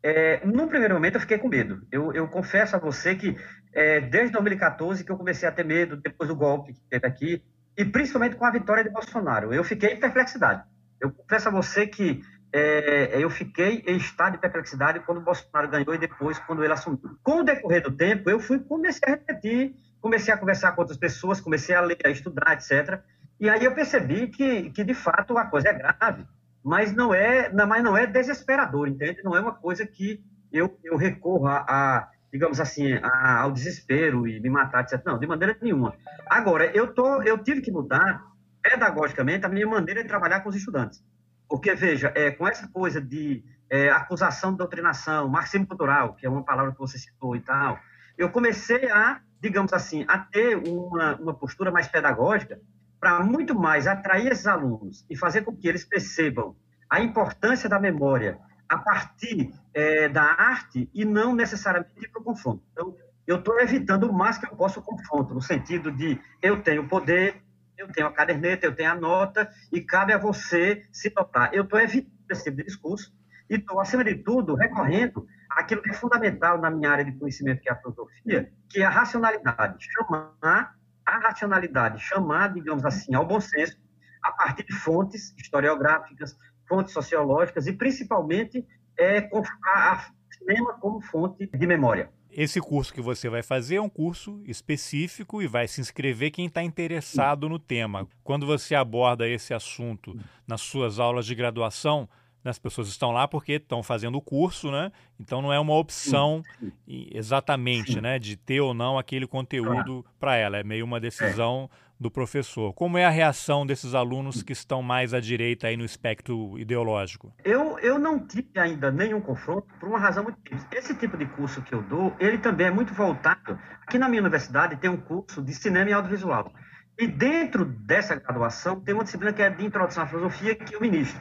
É, 0.03 0.45
num 0.45 0.67
primeiro 0.67 0.95
momento 0.95 1.15
eu 1.15 1.21
fiquei 1.21 1.37
com 1.37 1.47
medo. 1.47 1.87
Eu, 1.89 2.11
eu 2.11 2.27
confesso 2.27 2.75
a 2.75 2.79
você 2.79 3.15
que 3.15 3.37
é, 3.73 4.01
desde 4.01 4.33
2014 4.33 5.01
que 5.01 5.09
eu 5.09 5.17
comecei 5.17 5.47
a 5.47 5.51
ter 5.51 5.63
medo, 5.63 5.95
depois 5.95 6.27
do 6.27 6.35
golpe 6.35 6.73
que 6.73 6.81
teve 6.89 7.07
aqui, 7.07 7.41
e 7.77 7.85
principalmente 7.85 8.35
com 8.35 8.45
a 8.45 8.51
vitória 8.51 8.83
de 8.83 8.89
Bolsonaro. 8.89 9.53
Eu 9.53 9.63
fiquei 9.63 9.93
em 9.93 9.99
perplexidade. 9.99 10.61
Eu 10.99 11.09
confesso 11.09 11.47
a 11.47 11.51
você 11.51 11.87
que 11.87 12.21
é, 12.51 13.17
eu 13.17 13.29
fiquei 13.29 13.81
em 13.87 13.95
estado 13.95 14.33
de 14.33 14.39
perplexidade 14.39 14.99
quando 14.99 15.21
Bolsonaro 15.21 15.69
ganhou 15.69 15.95
e 15.95 15.97
depois 15.97 16.37
quando 16.39 16.63
ele 16.63 16.73
assumiu. 16.73 16.99
Com 17.23 17.39
o 17.39 17.43
decorrer 17.43 17.81
do 17.81 17.91
tempo, 17.91 18.29
eu 18.29 18.41
fui 18.41 18.59
comecei 18.59 19.07
a 19.07 19.11
repetir, 19.11 19.73
comecei 20.01 20.33
a 20.33 20.37
conversar 20.37 20.73
com 20.73 20.81
outras 20.81 20.97
pessoas, 20.97 21.39
comecei 21.39 21.73
a 21.73 21.81
ler, 21.81 21.97
a 22.05 22.09
estudar, 22.09 22.53
etc. 22.53 22.99
E 23.39 23.49
aí 23.49 23.63
eu 23.63 23.73
percebi 23.73 24.27
que, 24.27 24.69
que 24.71 24.83
de 24.83 24.93
fato 24.93 25.37
a 25.37 25.45
coisa 25.45 25.69
é 25.69 25.73
grave 25.73 26.27
mas 26.63 26.93
não 26.93 27.13
é, 27.13 27.51
mas 27.51 27.83
não 27.83 27.97
é 27.97 28.05
desesperador, 28.05 28.87
entende? 28.87 29.21
Não 29.23 29.35
é 29.35 29.39
uma 29.39 29.53
coisa 29.53 29.85
que 29.85 30.23
eu, 30.51 30.77
eu 30.83 30.95
recorra 30.95 31.65
a, 31.67 32.09
digamos 32.31 32.59
assim, 32.59 32.93
a, 32.93 33.41
ao 33.41 33.51
desespero 33.51 34.27
e 34.27 34.39
me 34.39 34.49
matar, 34.49 34.83
etc. 34.83 35.01
Não, 35.05 35.19
de 35.19 35.27
maneira 35.27 35.57
nenhuma. 35.61 35.95
Agora, 36.27 36.65
eu, 36.75 36.93
tô, 36.93 37.21
eu 37.21 37.37
tive 37.37 37.61
que 37.61 37.71
mudar 37.71 38.23
pedagogicamente 38.61 39.45
a 39.45 39.49
minha 39.49 39.67
maneira 39.67 40.01
de 40.01 40.07
trabalhar 40.07 40.41
com 40.41 40.49
os 40.49 40.55
estudantes. 40.55 41.03
Porque, 41.49 41.75
veja, 41.75 42.11
é, 42.15 42.31
com 42.31 42.47
essa 42.47 42.67
coisa 42.69 43.01
de 43.01 43.43
é, 43.69 43.89
acusação 43.89 44.51
de 44.51 44.57
doutrinação, 44.57 45.27
marxismo 45.27 45.67
cultural, 45.67 46.13
que 46.15 46.25
é 46.25 46.29
uma 46.29 46.43
palavra 46.43 46.71
que 46.71 46.79
você 46.79 46.97
citou 46.97 47.35
e 47.35 47.41
tal, 47.41 47.77
eu 48.17 48.29
comecei 48.29 48.89
a 48.89 49.19
digamos 49.43 49.73
assim, 49.73 50.05
a 50.07 50.19
ter 50.19 50.55
uma, 50.55 51.15
uma 51.17 51.33
postura 51.33 51.69
mais 51.69 51.85
pedagógica 51.85 52.61
para 53.03 53.19
muito 53.19 53.53
mais 53.53 53.85
atrair 53.85 54.31
esses 54.31 54.47
alunos 54.47 55.05
e 55.09 55.17
fazer 55.17 55.41
com 55.41 55.53
que 55.53 55.67
eles 55.67 55.83
percebam 55.83 56.55
a 56.89 57.01
importância 57.01 57.67
da 57.67 57.77
memória 57.77 58.39
a 58.69 58.77
partir 58.77 59.53
é, 59.73 60.07
da 60.07 60.23
arte 60.23 60.89
e 60.93 61.03
não 61.03 61.35
necessariamente 61.35 62.07
para 62.09 62.21
o 62.21 62.23
confronto. 62.23 62.63
Então, 62.71 62.95
eu 63.27 63.39
estou 63.39 63.59
evitando 63.59 64.09
o 64.09 64.13
máximo 64.13 64.47
que 64.47 64.53
eu 64.53 64.57
posso 64.57 64.79
o 64.79 64.83
confronto, 64.83 65.33
no 65.33 65.41
sentido 65.41 65.91
de 65.91 66.17
eu 66.41 66.63
tenho 66.63 66.87
poder, 66.87 67.43
eu 67.77 67.91
tenho 67.91 68.07
a 68.07 68.13
caderneta, 68.13 68.65
eu 68.65 68.73
tenho 68.73 68.91
a 68.91 68.95
nota, 68.95 69.51
e 69.69 69.81
cabe 69.81 70.13
a 70.13 70.17
você 70.17 70.85
se 70.89 71.09
tocar. 71.09 71.53
Eu 71.53 71.65
estou 71.65 71.81
evitando 71.81 72.31
esse 72.31 72.45
tipo 72.45 72.55
de 72.55 72.63
discurso 72.63 73.13
e 73.49 73.55
estou, 73.55 73.81
acima 73.81 74.05
de 74.05 74.15
tudo, 74.15 74.55
recorrendo 74.55 75.27
àquilo 75.49 75.81
que 75.81 75.89
é 75.89 75.93
fundamental 75.93 76.57
na 76.57 76.71
minha 76.71 76.89
área 76.89 77.03
de 77.03 77.11
conhecimento, 77.11 77.61
que 77.61 77.67
é 77.67 77.73
a 77.73 77.75
filosofia, 77.75 78.49
que 78.69 78.81
é 78.81 78.85
a 78.85 78.89
racionalidade. 78.89 79.85
Chamar 79.91 80.73
a 81.05 81.19
racionalidade, 81.19 82.01
chamar, 82.01 82.53
digamos 82.53 82.85
assim, 82.85 83.13
ao 83.13 83.25
bom 83.25 83.39
senso, 83.39 83.77
a 84.23 84.31
partir 84.31 84.63
de 84.63 84.73
fontes 84.73 85.33
historiográficas, 85.37 86.35
fontes 86.67 86.93
sociológicas 86.93 87.67
e, 87.67 87.73
principalmente, 87.73 88.65
é, 88.97 89.29
a, 89.65 89.93
a 89.93 90.05
cinema 90.37 90.73
como 90.79 91.01
fonte 91.01 91.47
de 91.47 91.67
memória. 91.67 92.09
Esse 92.35 92.59
curso 92.59 92.91
que 92.91 93.01
você 93.01 93.29
vai 93.29 93.43
fazer 93.43 93.75
é 93.75 93.81
um 93.81 93.89
curso 93.89 94.41
específico 94.45 95.39
e 95.39 95.47
vai 95.47 95.67
se 95.67 95.79
inscrever 95.79 96.31
quem 96.31 96.47
está 96.47 96.63
interessado 96.63 97.47
no 97.47 97.59
tema. 97.59 98.07
Quando 98.23 98.47
você 98.47 98.73
aborda 98.73 99.27
esse 99.27 99.53
assunto 99.53 100.17
nas 100.47 100.61
suas 100.61 100.99
aulas 100.99 101.27
de 101.27 101.35
graduação, 101.35 102.09
né, 102.43 102.51
as 102.51 102.59
pessoas 102.59 102.87
estão 102.87 103.11
lá 103.11 103.27
porque 103.27 103.53
estão 103.53 103.81
fazendo 103.81 104.17
o 104.17 104.21
curso, 104.21 104.71
né? 104.71 104.91
Então 105.19 105.41
não 105.41 105.53
é 105.53 105.59
uma 105.59 105.73
opção 105.75 106.43
exatamente, 106.87 108.01
né, 108.01 108.19
de 108.19 108.35
ter 108.35 108.61
ou 108.61 108.73
não 108.73 108.97
aquele 108.97 109.25
conteúdo 109.25 110.05
para 110.19 110.35
ela. 110.35 110.57
É 110.57 110.63
meio 110.63 110.85
uma 110.85 110.99
decisão 110.99 111.69
do 111.99 112.11
professor. 112.11 112.73
Como 112.73 112.97
é 112.97 113.05
a 113.05 113.09
reação 113.09 113.65
desses 113.65 113.95
alunos 113.95 114.43
que 114.43 114.51
estão 114.51 114.81
mais 114.81 115.13
à 115.13 115.21
direita 115.21 115.67
aí 115.67 115.77
no 115.77 115.85
espectro 115.85 116.59
ideológico? 116.59 117.33
Eu, 117.45 117.79
eu 117.79 117.97
não 117.97 118.19
tive 118.19 118.59
ainda 118.59 118.91
nenhum 118.91 119.21
confronto 119.21 119.67
por 119.79 119.87
uma 119.87 119.99
razão 119.99 120.23
muito 120.23 120.37
simples. 120.37 120.67
Esse 120.71 120.93
tipo 120.95 121.15
de 121.15 121.25
curso 121.25 121.61
que 121.61 121.73
eu 121.73 121.81
dou, 121.81 122.13
ele 122.19 122.37
também 122.37 122.67
é 122.67 122.71
muito 122.71 122.93
voltado. 122.93 123.57
Aqui 123.87 123.97
na 123.97 124.09
minha 124.09 124.21
universidade 124.21 124.75
tem 124.77 124.89
um 124.89 124.97
curso 124.97 125.41
de 125.41 125.53
cinema 125.53 125.89
e 125.89 125.93
audiovisual. 125.93 126.51
E 126.99 127.07
dentro 127.07 127.65
dessa 127.65 128.15
graduação 128.15 128.79
tem 128.79 128.93
uma 128.93 129.03
disciplina 129.03 129.33
que 129.33 129.41
é 129.41 129.49
de 129.49 129.65
introdução 129.65 130.03
à 130.03 130.07
filosofia 130.07 130.55
que 130.55 130.75
eu 130.75 130.81
ministro. 130.81 131.19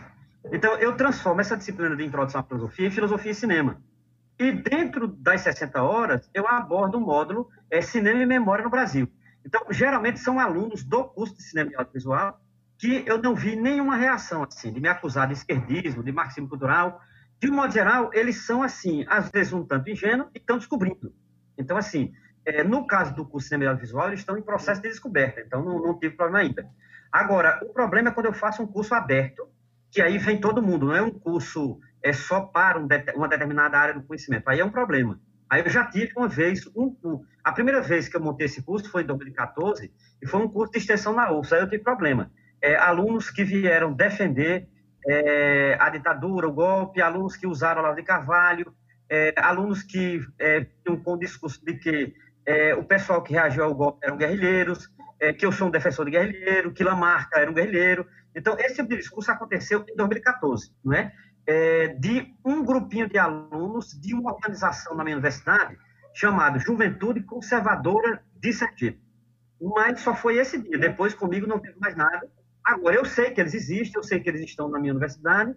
Então 0.50 0.74
eu 0.76 0.96
transformo 0.96 1.40
essa 1.40 1.56
disciplina 1.56 1.94
de 1.94 2.04
introdução 2.04 2.40
à 2.40 2.44
filosofia 2.44 2.88
em 2.88 2.90
filosofia 2.90 3.30
e 3.30 3.34
cinema. 3.34 3.82
E 4.38 4.50
dentro 4.50 5.06
das 5.06 5.42
60 5.42 5.82
horas 5.82 6.28
eu 6.34 6.48
abordo 6.48 6.98
um 6.98 7.00
módulo 7.00 7.48
é, 7.70 7.80
Cinema 7.80 8.22
e 8.22 8.26
Memória 8.26 8.64
no 8.64 8.70
Brasil. 8.70 9.08
Então, 9.44 9.66
geralmente 9.70 10.20
são 10.20 10.38
alunos 10.38 10.84
do 10.84 11.04
curso 11.04 11.36
de 11.36 11.42
cinema 11.42 11.70
e 11.72 11.74
audiovisual 11.74 12.40
que 12.78 13.04
eu 13.06 13.20
não 13.20 13.34
vi 13.34 13.54
nenhuma 13.54 13.96
reação, 13.96 14.42
assim, 14.42 14.72
de 14.72 14.80
me 14.80 14.88
acusar 14.88 15.28
de 15.28 15.34
esquerdismo, 15.34 16.02
de 16.02 16.10
marxismo 16.10 16.48
cultural. 16.48 17.00
De 17.40 17.48
um 17.48 17.54
modo 17.54 17.72
geral, 17.72 18.10
eles 18.12 18.44
são, 18.44 18.62
assim, 18.62 19.04
às 19.08 19.30
vezes 19.30 19.52
um 19.52 19.64
tanto 19.64 19.90
ingênuos 19.90 20.30
e 20.34 20.38
estão 20.38 20.58
descobrindo. 20.58 21.14
Então, 21.56 21.76
assim, 21.76 22.12
é, 22.44 22.64
no 22.64 22.86
caso 22.86 23.14
do 23.14 23.24
curso 23.24 23.44
de 23.44 23.48
cinema 23.50 23.64
e 23.64 23.68
audiovisual, 23.68 24.08
eles 24.08 24.20
estão 24.20 24.36
em 24.36 24.42
processo 24.42 24.82
de 24.82 24.88
descoberta, 24.88 25.40
então 25.40 25.64
não, 25.64 25.80
não 25.80 25.98
tive 25.98 26.16
problema 26.16 26.40
ainda. 26.40 26.68
Agora, 27.10 27.60
o 27.62 27.72
problema 27.72 28.08
é 28.08 28.12
quando 28.12 28.26
eu 28.26 28.32
faço 28.32 28.62
um 28.62 28.66
curso 28.66 28.94
aberto, 28.94 29.48
que 29.92 30.00
aí 30.00 30.16
vem 30.16 30.40
todo 30.40 30.62
mundo, 30.62 30.86
não 30.86 30.96
é 30.96 31.02
um 31.02 31.10
curso 31.10 31.78
é 32.02 32.12
só 32.12 32.40
para 32.40 32.80
um 32.80 32.88
uma 33.14 33.28
determinada 33.28 33.78
área 33.78 33.94
do 33.94 34.02
conhecimento. 34.02 34.48
Aí 34.48 34.58
é 34.58 34.64
um 34.64 34.70
problema. 34.70 35.20
Aí 35.48 35.62
eu 35.62 35.70
já 35.70 35.84
tive 35.84 36.12
uma 36.16 36.28
vez, 36.28 36.66
um, 36.74 36.96
um, 37.04 37.22
a 37.44 37.52
primeira 37.52 37.82
vez 37.82 38.08
que 38.08 38.16
eu 38.16 38.20
montei 38.20 38.46
esse 38.46 38.62
curso 38.62 38.90
foi 38.90 39.02
em 39.02 39.06
2014, 39.06 39.92
e 40.20 40.26
foi 40.26 40.40
um 40.40 40.48
curso 40.48 40.72
de 40.72 40.78
extensão 40.78 41.12
na 41.12 41.30
UFS, 41.30 41.52
aí 41.52 41.60
eu 41.60 41.68
tive 41.68 41.84
problema. 41.84 42.32
É, 42.60 42.74
alunos 42.74 43.30
que 43.30 43.44
vieram 43.44 43.92
defender 43.92 44.66
é, 45.06 45.76
a 45.78 45.90
ditadura, 45.90 46.48
o 46.48 46.52
golpe, 46.52 47.02
alunos 47.02 47.36
que 47.36 47.46
usaram 47.46 47.84
a 47.84 47.92
de 47.92 48.02
Carvalho, 48.02 48.74
é, 49.10 49.34
alunos 49.36 49.82
que 49.82 50.20
é, 50.38 50.66
tinham 50.82 50.98
com 50.98 51.12
o 51.12 51.18
discurso 51.18 51.62
de 51.62 51.74
que 51.74 52.14
é, 52.46 52.74
o 52.74 52.82
pessoal 52.82 53.22
que 53.22 53.34
reagiu 53.34 53.64
ao 53.64 53.74
golpe 53.74 53.98
eram 54.02 54.16
guerrilheiros, 54.16 54.88
é, 55.20 55.32
que 55.32 55.44
eu 55.44 55.52
sou 55.52 55.68
um 55.68 55.70
defensor 55.70 56.06
de 56.06 56.12
guerrilheiro, 56.12 56.72
que 56.72 56.82
Lamarca 56.82 57.38
era 57.38 57.50
um 57.50 57.54
guerrilheiro. 57.54 58.06
Então, 58.34 58.56
esse 58.58 58.76
tipo 58.76 58.88
de 58.88 58.96
discurso 58.96 59.30
aconteceu 59.30 59.84
em 59.88 59.96
2014, 59.96 60.72
não 60.84 60.94
é? 60.94 61.12
é, 61.46 61.88
de 61.88 62.34
um 62.44 62.64
grupinho 62.64 63.08
de 63.08 63.18
alunos 63.18 63.98
de 64.00 64.14
uma 64.14 64.32
organização 64.32 64.94
na 64.94 65.04
minha 65.04 65.16
universidade 65.16 65.76
chamada 66.14 66.58
Juventude 66.58 67.22
Conservadora 67.22 68.22
de 68.36 68.52
Sergipe. 68.52 69.00
Mas 69.60 70.00
só 70.00 70.14
foi 70.14 70.36
esse 70.36 70.60
dia. 70.60 70.78
Depois 70.78 71.14
comigo 71.14 71.46
não 71.46 71.58
teve 71.58 71.78
mais 71.78 71.96
nada. 71.96 72.28
Agora, 72.64 72.96
eu 72.96 73.04
sei 73.04 73.30
que 73.30 73.40
eles 73.40 73.54
existem, 73.54 73.92
eu 73.96 74.02
sei 74.02 74.20
que 74.20 74.28
eles 74.28 74.42
estão 74.42 74.68
na 74.68 74.78
minha 74.78 74.92
universidade. 74.92 75.54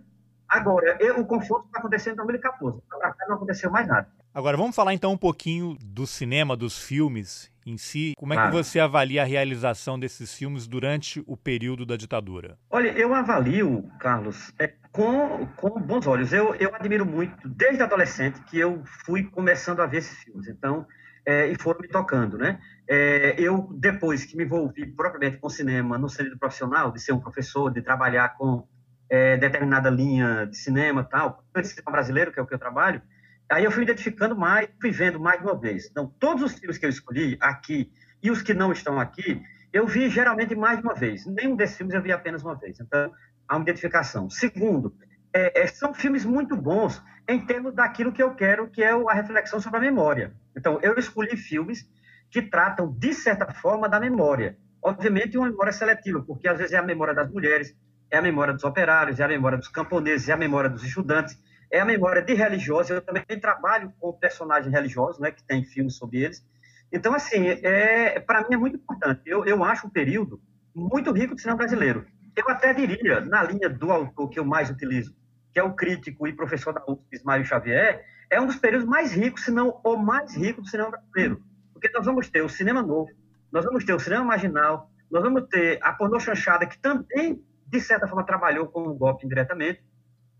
Agora, 0.47 0.97
eu, 0.99 1.19
o 1.19 1.25
confronto 1.25 1.65
está 1.65 1.79
acontecendo 1.79 2.13
em 2.13 2.17
2014. 2.17 2.81
Para 2.87 3.13
cá 3.13 3.25
não 3.27 3.35
aconteceu 3.35 3.69
mais 3.69 3.87
nada. 3.87 4.07
Agora, 4.35 4.57
vamos 4.57 4.75
falar 4.75 4.93
então 4.93 5.13
um 5.13 5.17
pouquinho 5.17 5.77
do 5.81 6.05
cinema, 6.05 6.57
dos 6.57 6.77
filmes 6.77 7.49
em 7.65 7.77
si. 7.77 8.11
Como 8.17 8.33
é 8.33 8.45
que 8.45 8.51
você 8.51 8.81
avalia 8.81 9.21
a 9.21 9.25
realização 9.25 9.97
desses 9.97 10.33
filmes 10.33 10.67
durante 10.67 11.23
o 11.25 11.37
período 11.37 11.85
da 11.85 11.95
ditadura? 11.95 12.57
Olha, 12.69 12.89
eu 12.89 13.13
avalio, 13.13 13.89
Carlos, 13.97 14.51
é, 14.59 14.73
com, 14.91 15.47
com 15.55 15.79
bons 15.79 16.05
olhos. 16.05 16.33
Eu, 16.33 16.53
eu 16.55 16.75
admiro 16.75 17.05
muito, 17.05 17.47
desde 17.47 17.81
adolescente, 17.81 18.41
que 18.41 18.59
eu 18.59 18.83
fui 19.05 19.23
começando 19.23 19.79
a 19.79 19.85
ver 19.85 19.99
esses 19.99 20.17
filmes. 20.21 20.49
Então, 20.49 20.85
é, 21.25 21.47
e 21.47 21.55
foram 21.55 21.79
me 21.79 21.87
tocando, 21.87 22.37
né? 22.37 22.59
É, 22.89 23.35
eu, 23.39 23.69
depois 23.71 24.25
que 24.25 24.35
me 24.35 24.43
envolvi 24.43 24.85
propriamente 24.85 25.37
com 25.37 25.47
cinema 25.47 25.97
no 25.97 26.09
sentido 26.09 26.37
profissional, 26.37 26.91
de 26.91 27.01
ser 27.01 27.13
um 27.13 27.21
professor, 27.21 27.71
de 27.71 27.81
trabalhar 27.81 28.35
com 28.35 28.67
é, 29.09 29.37
determinada 29.37 29.89
linha 29.89 30.45
de 30.45 30.57
cinema 30.57 31.05
tal, 31.05 31.41
cinema 31.63 31.89
brasileiro, 31.89 32.33
que 32.33 32.39
é 32.39 32.43
o 32.43 32.45
que 32.45 32.53
eu 32.53 32.59
trabalho, 32.59 33.01
Aí 33.49 33.63
eu 33.63 33.71
fui 33.71 33.83
identificando 33.83 34.35
mais, 34.35 34.67
fui 34.81 34.91
vendo 34.91 35.19
mais 35.19 35.39
de 35.39 35.45
uma 35.45 35.59
vez. 35.59 35.87
Então, 35.89 36.11
todos 36.19 36.43
os 36.43 36.53
filmes 36.53 36.77
que 36.77 36.85
eu 36.85 36.89
escolhi 36.89 37.37
aqui 37.39 37.91
e 38.21 38.31
os 38.31 38.41
que 38.41 38.53
não 38.53 38.71
estão 38.71 38.99
aqui, 38.99 39.41
eu 39.71 39.85
vi 39.85 40.09
geralmente 40.09 40.55
mais 40.55 40.79
de 40.79 40.83
uma 40.83 40.95
vez. 40.95 41.25
Nenhum 41.25 41.55
desses 41.55 41.77
filmes 41.77 41.93
eu 41.93 42.01
vi 42.01 42.11
apenas 42.11 42.43
uma 42.43 42.55
vez. 42.55 42.79
Então, 42.79 43.11
há 43.47 43.55
uma 43.55 43.63
identificação. 43.63 44.29
Segundo, 44.29 44.95
é, 45.33 45.61
é, 45.61 45.67
são 45.67 45.93
filmes 45.93 46.25
muito 46.25 46.55
bons 46.55 47.03
em 47.27 47.45
termos 47.45 47.73
daquilo 47.73 48.11
que 48.11 48.23
eu 48.23 48.33
quero, 48.33 48.69
que 48.69 48.83
é 48.83 48.91
a 48.91 49.13
reflexão 49.13 49.59
sobre 49.59 49.77
a 49.77 49.81
memória. 49.81 50.33
Então, 50.55 50.79
eu 50.81 50.97
escolhi 50.97 51.37
filmes 51.37 51.87
que 52.31 52.41
tratam, 52.41 52.91
de 52.91 53.13
certa 53.13 53.53
forma, 53.53 53.87
da 53.87 53.99
memória. 53.99 54.57
Obviamente, 54.81 55.37
uma 55.37 55.49
memória 55.49 55.71
seletiva, 55.71 56.21
porque 56.21 56.47
às 56.47 56.57
vezes 56.57 56.73
é 56.73 56.77
a 56.77 56.83
memória 56.83 57.13
das 57.13 57.29
mulheres, 57.29 57.75
é 58.09 58.17
a 58.17 58.21
memória 58.21 58.53
dos 58.53 58.63
operários, 58.63 59.19
é 59.19 59.23
a 59.23 59.27
memória 59.27 59.57
dos 59.57 59.67
camponeses, 59.67 60.29
é 60.29 60.33
a 60.33 60.37
memória 60.37 60.69
dos 60.69 60.83
estudantes 60.83 61.37
é 61.71 61.79
a 61.79 61.85
memória 61.85 62.21
de 62.21 62.33
religiosos. 62.33 62.91
Eu 62.91 63.01
também 63.01 63.23
trabalho 63.39 63.93
com 63.99 64.13
personagens 64.13 64.73
religiosos, 64.73 65.19
né, 65.19 65.31
que 65.31 65.43
tem 65.43 65.63
filmes 65.63 65.95
sobre 65.95 66.23
eles. 66.23 66.45
Então, 66.91 67.13
assim, 67.13 67.47
é, 67.47 68.19
para 68.19 68.41
mim 68.41 68.53
é 68.55 68.57
muito 68.57 68.77
importante. 68.77 69.21
Eu, 69.25 69.45
eu 69.45 69.63
acho 69.63 69.87
um 69.87 69.89
período 69.89 70.39
muito 70.73 71.11
rico 71.11 71.35
do 71.35 71.41
cinema 71.41 71.57
brasileiro. 71.57 72.05
Eu 72.35 72.49
até 72.49 72.73
diria, 72.73 73.21
na 73.21 73.43
linha 73.43 73.69
do 73.69 73.91
autor 73.91 74.29
que 74.29 74.39
eu 74.39 74.45
mais 74.45 74.69
utilizo, 74.69 75.15
que 75.53 75.59
é 75.59 75.63
o 75.63 75.73
crítico 75.73 76.27
e 76.27 76.33
professor 76.33 76.73
da 76.73 76.83
UFSC, 76.87 77.15
Ismael 77.15 77.45
Xavier, 77.45 78.05
é 78.29 78.41
um 78.41 78.45
dos 78.45 78.57
períodos 78.57 78.87
mais 78.87 79.13
ricos, 79.13 79.45
se 79.45 79.51
não 79.51 79.79
o 79.83 79.95
mais 79.95 80.35
rico 80.35 80.61
do 80.61 80.67
cinema 80.67 80.91
brasileiro. 80.91 81.41
Porque 81.71 81.89
nós 81.93 82.05
vamos 82.05 82.29
ter 82.29 82.41
o 82.41 82.49
cinema 82.49 82.81
novo, 82.81 83.09
nós 83.51 83.63
vamos 83.63 83.85
ter 83.85 83.93
o 83.93 83.99
cinema 83.99 84.25
marginal, 84.25 84.89
nós 85.09 85.23
vamos 85.23 85.47
ter 85.47 85.79
a 85.81 85.93
pornô 85.93 86.19
chanchada, 86.19 86.65
que 86.65 86.77
também, 86.77 87.41
de 87.67 87.79
certa 87.79 88.07
forma, 88.07 88.25
trabalhou 88.25 88.67
com 88.67 88.83
o 88.83 88.93
golpe 88.93 89.25
indiretamente, 89.25 89.81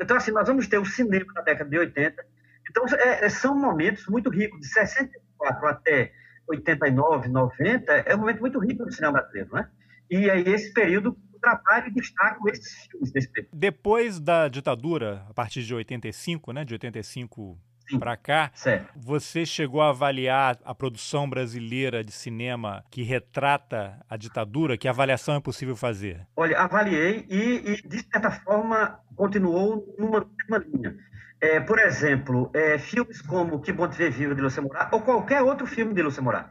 então, 0.02 0.18
assim, 0.18 0.32
nós 0.32 0.48
vamos 0.48 0.68
ter 0.68 0.78
o 0.78 0.86
cinema 0.86 1.34
da 1.34 1.42
década 1.42 1.70
de 1.70 1.78
80. 1.78 2.26
Então, 2.70 2.86
é, 2.98 3.26
é 3.26 3.30
são 3.30 3.58
momentos 3.58 4.08
muito 4.08 4.30
ricos, 4.30 4.60
de 4.60 4.68
64 4.68 5.68
até 5.68 6.12
89, 6.48 7.30
90, 7.30 7.92
é 7.92 8.16
um 8.16 8.20
momento 8.20 8.40
muito 8.42 8.60
rico 8.60 8.86
do 8.86 8.92
cinema 8.92 9.14
brasileiro, 9.14 9.54
né? 9.54 9.70
E 10.10 10.30
aí, 10.30 10.44
esse 10.48 10.74
período, 10.74 11.18
trabalho 11.46 11.94
destaca 11.94 12.40
esses 12.50 12.88
filmes 12.88 13.12
desse 13.12 13.30
período. 13.30 13.52
Depois 13.54 14.20
da 14.20 14.48
ditadura, 14.48 15.24
a 15.30 15.34
partir 15.34 15.62
de 15.62 15.76
85, 15.76 16.52
né, 16.52 16.66
de 16.66 16.74
85 16.74 17.58
para 18.00 18.18
cá, 18.18 18.52
certo. 18.54 18.92
você 18.96 19.46
chegou 19.46 19.82
a 19.82 19.90
avaliar 19.90 20.58
a 20.64 20.74
produção 20.74 21.30
brasileira 21.30 22.04
de 22.04 22.12
cinema 22.12 22.84
que 22.90 23.04
retrata 23.04 24.00
a 24.10 24.18
ditadura? 24.18 24.78
Que 24.78 24.88
avaliação 24.88 25.36
é 25.36 25.40
possível 25.40 25.76
fazer? 25.76 26.26
Olha, 26.36 26.60
avaliei 26.60 27.26
e, 27.30 27.74
e 27.74 27.88
de 27.88 28.00
certa 28.12 28.32
forma, 28.32 29.00
continuou 29.16 29.96
numa 29.98 30.26
mesma 30.38 30.58
linha. 30.58 30.96
É, 31.40 31.60
por 31.60 31.78
exemplo, 31.80 32.50
é, 32.54 32.78
filmes 32.78 33.22
como 33.22 33.62
Que 33.62 33.72
Bom 33.72 33.88
Te 33.88 33.98
Ver 33.98 34.12
Viva, 34.12 34.34
de 34.34 34.42
Lúcia 34.42 34.62
Moura, 34.62 34.90
ou 34.92 35.02
qualquer 35.02 35.42
outro 35.42 35.68
filme 35.68 35.94
de 35.94 36.02
Lúcia 36.02 36.22
Moura. 36.22 36.50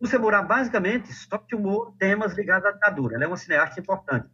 Lúcia 0.00 0.18
Moura, 0.18 0.42
basicamente, 0.42 1.12
só 1.12 1.42
filmou 1.48 1.92
temas 1.98 2.34
ligados 2.34 2.66
à 2.66 2.72
ditadura. 2.72 3.14
Ela 3.14 3.24
é 3.24 3.26
uma 3.26 3.36
cineasta 3.36 3.80
importante. 3.80 4.26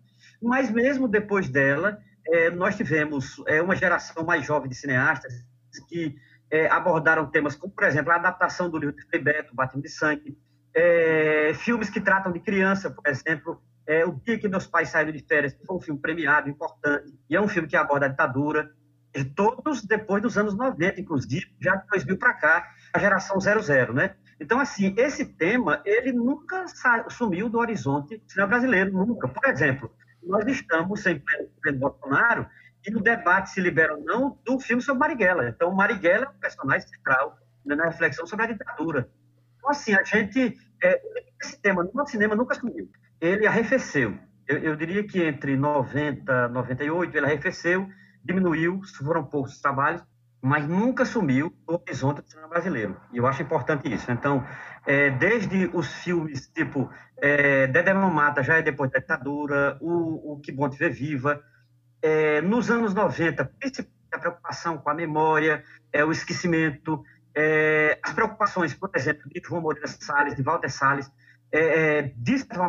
Mas 0.43 0.71
mesmo 0.71 1.07
depois 1.07 1.49
dela, 1.49 1.99
é, 2.27 2.51
nós 2.51 2.77
tivemos 2.77 3.43
é, 3.47 3.61
uma 3.63 3.77
geração 3.77 4.25
mais 4.25 4.45
jovem 4.45 4.69
de 4.69 4.75
cineastas 4.75 5.45
que 5.89 6.17
é, 6.51 6.67
abordaram 6.69 7.27
temas 7.27 7.55
como, 7.55 7.73
por 7.73 7.85
exemplo, 7.85 8.11
a 8.13 8.17
adaptação 8.17 8.69
do 8.69 8.79
livro 8.79 8.97
de 8.97 9.05
Frei 9.05 9.23
Beto, 9.23 9.55
Batismo 9.55 9.83
de 9.83 9.89
Sangue, 9.89 10.37
é, 10.75 11.53
filmes 11.55 11.89
que 11.89 12.01
tratam 12.01 12.33
de 12.33 12.41
criança, 12.41 12.91
por 12.91 13.07
exemplo, 13.07 13.63
é, 13.87 14.05
O 14.05 14.13
Dia 14.13 14.39
que 14.39 14.49
Meus 14.49 14.67
Pais 14.67 14.89
Saíram 14.89 15.13
de 15.13 15.25
Férias, 15.27 15.53
que 15.53 15.65
foi 15.65 15.77
um 15.77 15.81
filme 15.81 16.01
premiado, 16.01 16.49
importante, 16.49 17.13
e 17.29 17.37
é 17.37 17.41
um 17.41 17.49
filme 17.49 17.69
que 17.69 17.77
aborda 17.77 18.07
a 18.07 18.09
ditadura, 18.09 18.71
e 19.15 19.25
todos 19.25 19.83
depois 19.83 20.23
dos 20.23 20.39
anos 20.39 20.55
90, 20.55 21.01
inclusive, 21.01 21.47
já 21.61 21.75
de 21.75 21.87
2000 21.89 22.17
para 22.17 22.35
cá, 22.35 22.71
a 22.93 22.99
geração 22.99 23.41
00, 23.41 23.93
né? 23.93 24.15
Então, 24.39 24.61
assim, 24.61 24.95
esse 24.97 25.25
tema, 25.25 25.83
ele 25.85 26.13
nunca 26.13 26.65
sumiu 27.11 27.49
do 27.49 27.59
horizonte 27.59 28.17
do 28.17 28.31
cinema 28.31 28.49
brasileiro, 28.49 28.93
nunca. 28.93 29.29
Por 29.29 29.45
exemplo, 29.51 29.93
nós 30.23 30.47
estamos 30.47 31.05
em 31.07 31.23
pleno 31.61 31.79
Bolsonaro 31.79 32.47
e 32.87 32.91
no 32.91 33.01
debate 33.01 33.51
se 33.51 33.61
libera 33.61 33.95
ou 33.95 34.05
não 34.05 34.39
do 34.45 34.59
filme 34.59 34.83
sobre 34.83 35.01
Marighella. 35.01 35.49
Então, 35.49 35.75
Marighella 35.75 36.27
é 36.27 36.29
um 36.29 36.41
personagem 36.41 36.89
central 36.89 37.39
né, 37.65 37.75
na 37.75 37.87
reflexão 37.87 38.27
sobre 38.27 38.47
a 38.47 38.49
ditadura. 38.49 39.09
Então, 39.59 39.71
assim, 39.71 39.95
a 39.95 40.03
gente, 40.03 40.57
é, 40.83 41.01
esse 41.43 41.61
tema 41.61 41.89
no 41.93 42.07
cinema 42.07 42.35
nunca 42.35 42.55
sumiu. 42.55 42.91
Ele 43.21 43.47
arrefeceu. 43.47 44.19
Eu, 44.49 44.59
eu 44.59 44.77
diria 44.77 45.07
que 45.07 45.23
entre 45.23 45.57
90 45.57 46.33
e 46.33 46.49
98 46.49 47.17
ele 47.17 47.27
arrefeceu, 47.27 47.89
diminuiu, 48.25 48.81
foram 48.99 49.25
poucos 49.25 49.61
trabalhos, 49.61 50.03
mas 50.43 50.67
nunca 50.67 51.05
sumiu 51.05 51.55
do 51.67 51.75
horizonte 51.75 52.23
do 52.23 52.31
cinema 52.31 52.49
brasileiro. 52.49 52.97
E 53.13 53.19
eu 53.19 53.27
acho 53.27 53.43
importante 53.43 53.93
isso. 53.93 54.11
Então, 54.11 54.45
é, 54.87 55.11
desde 55.11 55.71
os 55.75 55.93
filmes 56.03 56.49
tipo 56.49 56.91
é, 57.19 57.67
Dedé 57.67 57.93
Mata, 57.93 58.43
já 58.43 58.57
é 58.57 58.63
depois 58.63 58.91
da 58.91 58.99
ditadura, 58.99 59.77
o, 59.81 60.33
o 60.33 60.41
Que 60.41 60.51
Bom 60.51 60.69
Te 60.69 60.79
Ver 60.79 60.91
Viva, 60.91 61.43
é, 62.03 62.41
nos 62.41 62.71
anos 62.71 62.95
90, 62.95 63.51
a 64.13 64.19
preocupação 64.19 64.79
com 64.79 64.91
a 64.91 64.95
memória, 64.95 65.63
é, 65.93 66.05
o 66.05 66.11
esquecimento, 66.11 67.03
é, 67.35 67.99
as 68.03 68.13
preocupações, 68.13 68.75
por 68.75 68.91
exemplo, 68.95 69.29
de 69.29 69.41
João 69.45 69.63
Moreira 69.63 69.87
Salles, 69.89 70.35
de 70.35 70.43
Walter 70.43 70.71
Salles, 70.71 71.11
é, 71.53 71.99
é, 71.99 72.15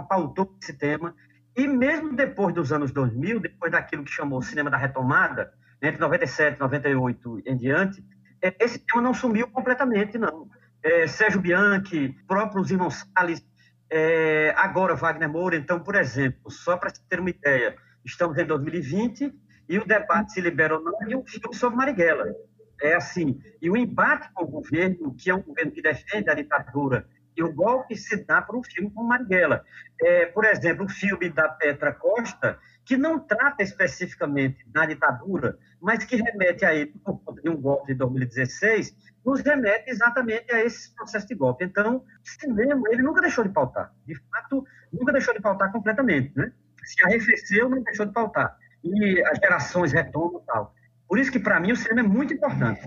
pautou 0.08 0.58
esse 0.62 0.74
tema, 0.74 1.16
e 1.56 1.68
mesmo 1.68 2.16
depois 2.16 2.54
dos 2.54 2.72
anos 2.72 2.92
2000, 2.92 3.40
depois 3.40 3.72
daquilo 3.72 4.04
que 4.04 4.12
chamou 4.12 4.40
o 4.40 4.44
cinema 4.44 4.70
da 4.70 4.78
retomada, 4.78 5.54
entre 5.82 6.00
97 6.00 6.58
e 6.58 6.60
98 6.60 7.42
em 7.46 7.58
diante, 7.58 8.04
é, 8.42 8.56
esse 8.60 8.80
tema 8.80 9.02
não 9.02 9.14
sumiu 9.14 9.48
completamente, 9.48 10.18
não. 10.18 10.48
É, 10.84 11.08
Sérgio 11.08 11.42
Bianchi, 11.42 12.16
próprios 12.28 12.72
irmãos 12.72 13.06
Salles, 13.16 13.44
é, 13.90 14.54
agora 14.58 14.96
Wagner 14.96 15.30
Moura. 15.30 15.56
Então, 15.56 15.80
por 15.80 15.96
exemplo, 15.96 16.50
só 16.50 16.78
para 16.78 16.92
ter 17.10 17.20
uma 17.20 17.30
ideia, 17.30 17.76
estamos 18.05 18.38
em 18.38 18.46
2020 18.46 19.34
e 19.70 19.77
o 19.77 19.86
debate 19.86 20.34
se 20.34 20.41
libera 20.41 20.77
ou 20.77 20.84
não 20.84 20.93
e 21.08 21.15
um 21.15 21.25
filme 21.25 21.55
sobre 21.55 21.77
Marighella. 21.77 22.36
É 22.81 22.96
assim, 22.96 23.39
e 23.62 23.70
o 23.70 23.77
embate 23.77 24.29
com 24.34 24.43
o 24.43 24.48
governo, 24.48 25.15
que 25.15 25.29
é 25.29 25.36
um 25.36 25.41
governo 25.41 25.72
que 25.72 25.81
defende 25.81 26.29
a 26.29 26.34
ditadura, 26.34 27.08
e 27.38 27.43
o 27.43 27.53
golpe 27.53 27.96
se 27.96 28.25
dá 28.25 28.41
por 28.41 28.55
um 28.55 28.63
filme 28.63 28.89
como 28.91 29.08
Marighella. 29.08 29.63
É, 30.01 30.25
por 30.25 30.46
exemplo, 30.46 30.86
o 30.86 30.89
filme 30.89 31.29
da 31.29 31.48
Petra 31.48 31.93
Costa, 31.93 32.60
que 32.84 32.98
não 32.98 33.20
trata 33.20 33.63
especificamente 33.63 34.65
da 34.67 34.86
ditadura, 34.86 35.58
mas 35.79 36.03
que 36.03 36.15
remete 36.15 36.65
a 36.65 36.74
ele, 36.74 36.88
por 37.03 37.20
conta 37.24 37.41
de 37.41 37.50
um 37.50 37.55
golpe 37.55 37.93
de 37.93 38.00
2016, 38.00 38.96
nos 39.25 39.41
remete 39.41 39.89
exatamente 39.89 40.51
a 40.51 40.63
esse 40.63 40.93
processo 40.96 41.27
de 41.27 41.36
golpe. 41.36 41.63
Então, 41.63 41.98
o 41.98 42.03
cinema, 42.24 42.81
ele 42.89 43.03
nunca 43.03 43.22
deixou 43.22 43.43
de 43.43 43.51
pautar. 43.51 43.93
De 44.05 44.15
fato, 44.15 44.65
nunca 44.91 45.13
deixou 45.13 45.34
de 45.34 45.39
pautar 45.39 45.72
completamente. 45.72 46.36
Né? 46.36 46.51
Se 46.84 47.04
arrefeceu, 47.06 47.70
não 47.70 47.82
deixou 47.84 48.06
de 48.06 48.14
pautar. 48.14 48.58
E 48.84 49.22
as 49.28 49.38
gerações 49.38 49.92
retomam 49.92 50.42
e 50.42 50.46
tal. 50.46 50.74
Por 51.08 51.20
isso 51.20 51.32
que, 51.32 51.40
para 51.40 51.60
mim, 51.60 51.74
o 51.74 51.76
cinema 51.76 52.00
é 52.00 52.04
muito 52.04 52.34
importante. 52.34 52.82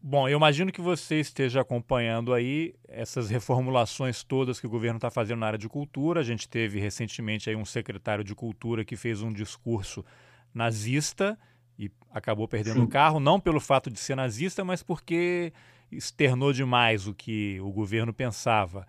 Bom, 0.00 0.28
eu 0.28 0.36
imagino 0.36 0.70
que 0.70 0.80
você 0.80 1.16
esteja 1.16 1.60
acompanhando 1.60 2.32
aí 2.32 2.76
essas 2.86 3.28
reformulações 3.28 4.22
todas 4.22 4.60
que 4.60 4.66
o 4.66 4.70
governo 4.70 4.98
está 4.98 5.10
fazendo 5.10 5.40
na 5.40 5.48
área 5.48 5.58
de 5.58 5.68
cultura. 5.68 6.20
A 6.20 6.22
gente 6.22 6.48
teve 6.48 6.78
recentemente 6.78 7.50
aí 7.50 7.56
um 7.56 7.64
secretário 7.64 8.22
de 8.22 8.32
cultura 8.32 8.84
que 8.84 8.94
fez 8.94 9.20
um 9.20 9.32
discurso 9.32 10.04
nazista 10.54 11.36
e 11.76 11.90
acabou 12.12 12.46
perdendo 12.46 12.84
o 12.84 12.88
carro, 12.88 13.18
não 13.18 13.40
pelo 13.40 13.58
fato 13.58 13.90
de 13.90 13.98
ser 13.98 14.14
nazista, 14.14 14.64
mas 14.64 14.80
porque 14.80 15.52
externou 15.90 16.52
demais 16.52 17.08
o 17.08 17.12
que 17.12 17.60
o 17.60 17.72
governo 17.72 18.12
pensava. 18.14 18.86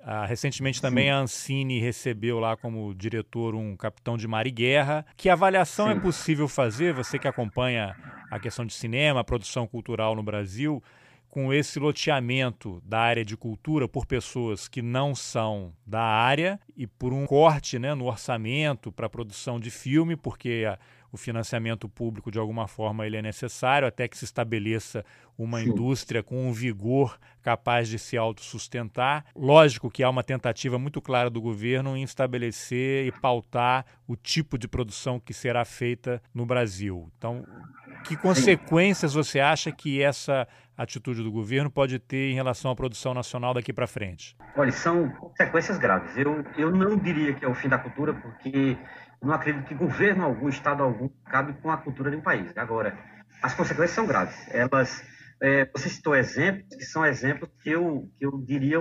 Ah, 0.00 0.24
recentemente 0.24 0.80
também 0.80 1.06
Sim. 1.06 1.10
a 1.10 1.18
Ancine 1.18 1.80
recebeu 1.80 2.38
lá 2.38 2.56
como 2.56 2.94
diretor 2.94 3.54
um 3.54 3.76
capitão 3.76 4.16
de 4.16 4.26
mar 4.26 4.46
e 4.46 4.50
guerra. 4.50 5.04
Que 5.16 5.28
avaliação 5.28 5.86
Sim. 5.86 5.92
é 5.92 6.00
possível 6.00 6.48
fazer, 6.48 6.92
você 6.94 7.18
que 7.18 7.28
acompanha 7.28 7.96
a 8.30 8.38
questão 8.38 8.64
de 8.64 8.74
cinema, 8.74 9.20
a 9.20 9.24
produção 9.24 9.66
cultural 9.66 10.14
no 10.14 10.22
Brasil, 10.22 10.82
com 11.28 11.52
esse 11.52 11.78
loteamento 11.78 12.82
da 12.84 13.00
área 13.00 13.24
de 13.24 13.36
cultura 13.36 13.86
por 13.86 14.06
pessoas 14.06 14.66
que 14.66 14.80
não 14.80 15.14
são 15.14 15.72
da 15.86 16.02
área 16.02 16.58
e 16.76 16.86
por 16.86 17.12
um 17.12 17.26
corte 17.26 17.78
né, 17.78 17.94
no 17.94 18.06
orçamento 18.06 18.90
para 18.90 19.06
a 19.06 19.10
produção 19.10 19.60
de 19.60 19.70
filme, 19.70 20.16
porque 20.16 20.64
a, 20.66 20.78
o 21.10 21.16
financiamento 21.16 21.88
público, 21.88 22.30
de 22.30 22.38
alguma 22.38 22.68
forma, 22.68 23.06
ele 23.06 23.16
é 23.16 23.22
necessário 23.22 23.88
até 23.88 24.06
que 24.06 24.16
se 24.16 24.24
estabeleça 24.24 25.04
uma 25.36 25.60
Sim. 25.60 25.68
indústria 25.68 26.22
com 26.22 26.48
um 26.48 26.52
vigor 26.52 27.18
capaz 27.42 27.88
de 27.88 27.98
se 27.98 28.16
autossustentar. 28.16 29.24
Lógico 29.34 29.90
que 29.90 30.02
há 30.02 30.10
uma 30.10 30.22
tentativa 30.22 30.78
muito 30.78 31.00
clara 31.00 31.30
do 31.30 31.40
governo 31.40 31.96
em 31.96 32.02
estabelecer 32.02 33.06
e 33.06 33.12
pautar 33.12 33.86
o 34.06 34.16
tipo 34.16 34.58
de 34.58 34.68
produção 34.68 35.20
que 35.20 35.32
será 35.32 35.64
feita 35.64 36.20
no 36.34 36.44
Brasil. 36.44 37.10
Então, 37.16 37.44
que 38.04 38.16
consequências 38.16 39.14
você 39.14 39.40
acha 39.40 39.70
que 39.70 40.02
essa 40.02 40.46
atitude 40.76 41.22
do 41.22 41.30
governo 41.30 41.70
pode 41.70 41.98
ter 41.98 42.30
em 42.30 42.34
relação 42.34 42.70
à 42.70 42.76
produção 42.76 43.12
nacional 43.12 43.52
daqui 43.52 43.72
para 43.72 43.86
frente? 43.86 44.36
Olha, 44.56 44.70
são 44.70 45.10
consequências 45.10 45.78
graves. 45.78 46.16
Eu, 46.16 46.44
eu 46.56 46.70
não 46.70 46.96
diria 46.96 47.34
que 47.34 47.44
é 47.44 47.48
o 47.48 47.54
fim 47.54 47.68
da 47.68 47.78
cultura, 47.78 48.14
porque 48.14 48.76
não 49.22 49.34
acredito 49.34 49.66
que 49.66 49.74
governo 49.74 50.24
algum, 50.24 50.48
Estado 50.48 50.82
algum, 50.82 51.08
cabe 51.24 51.52
com 51.60 51.70
a 51.70 51.76
cultura 51.76 52.10
de 52.10 52.16
um 52.16 52.20
país. 52.20 52.56
Agora, 52.56 52.96
as 53.42 53.54
consequências 53.54 53.92
são 53.92 54.06
graves. 54.06 54.36
Elas, 54.48 55.02
é, 55.40 55.64
você 55.66 55.88
citou 55.88 56.14
exemplos, 56.14 56.76
que 56.76 56.84
são 56.84 57.04
exemplos 57.04 57.50
que 57.62 57.70
eu, 57.70 58.10
que 58.18 58.26
eu 58.26 58.38
diria 58.38 58.78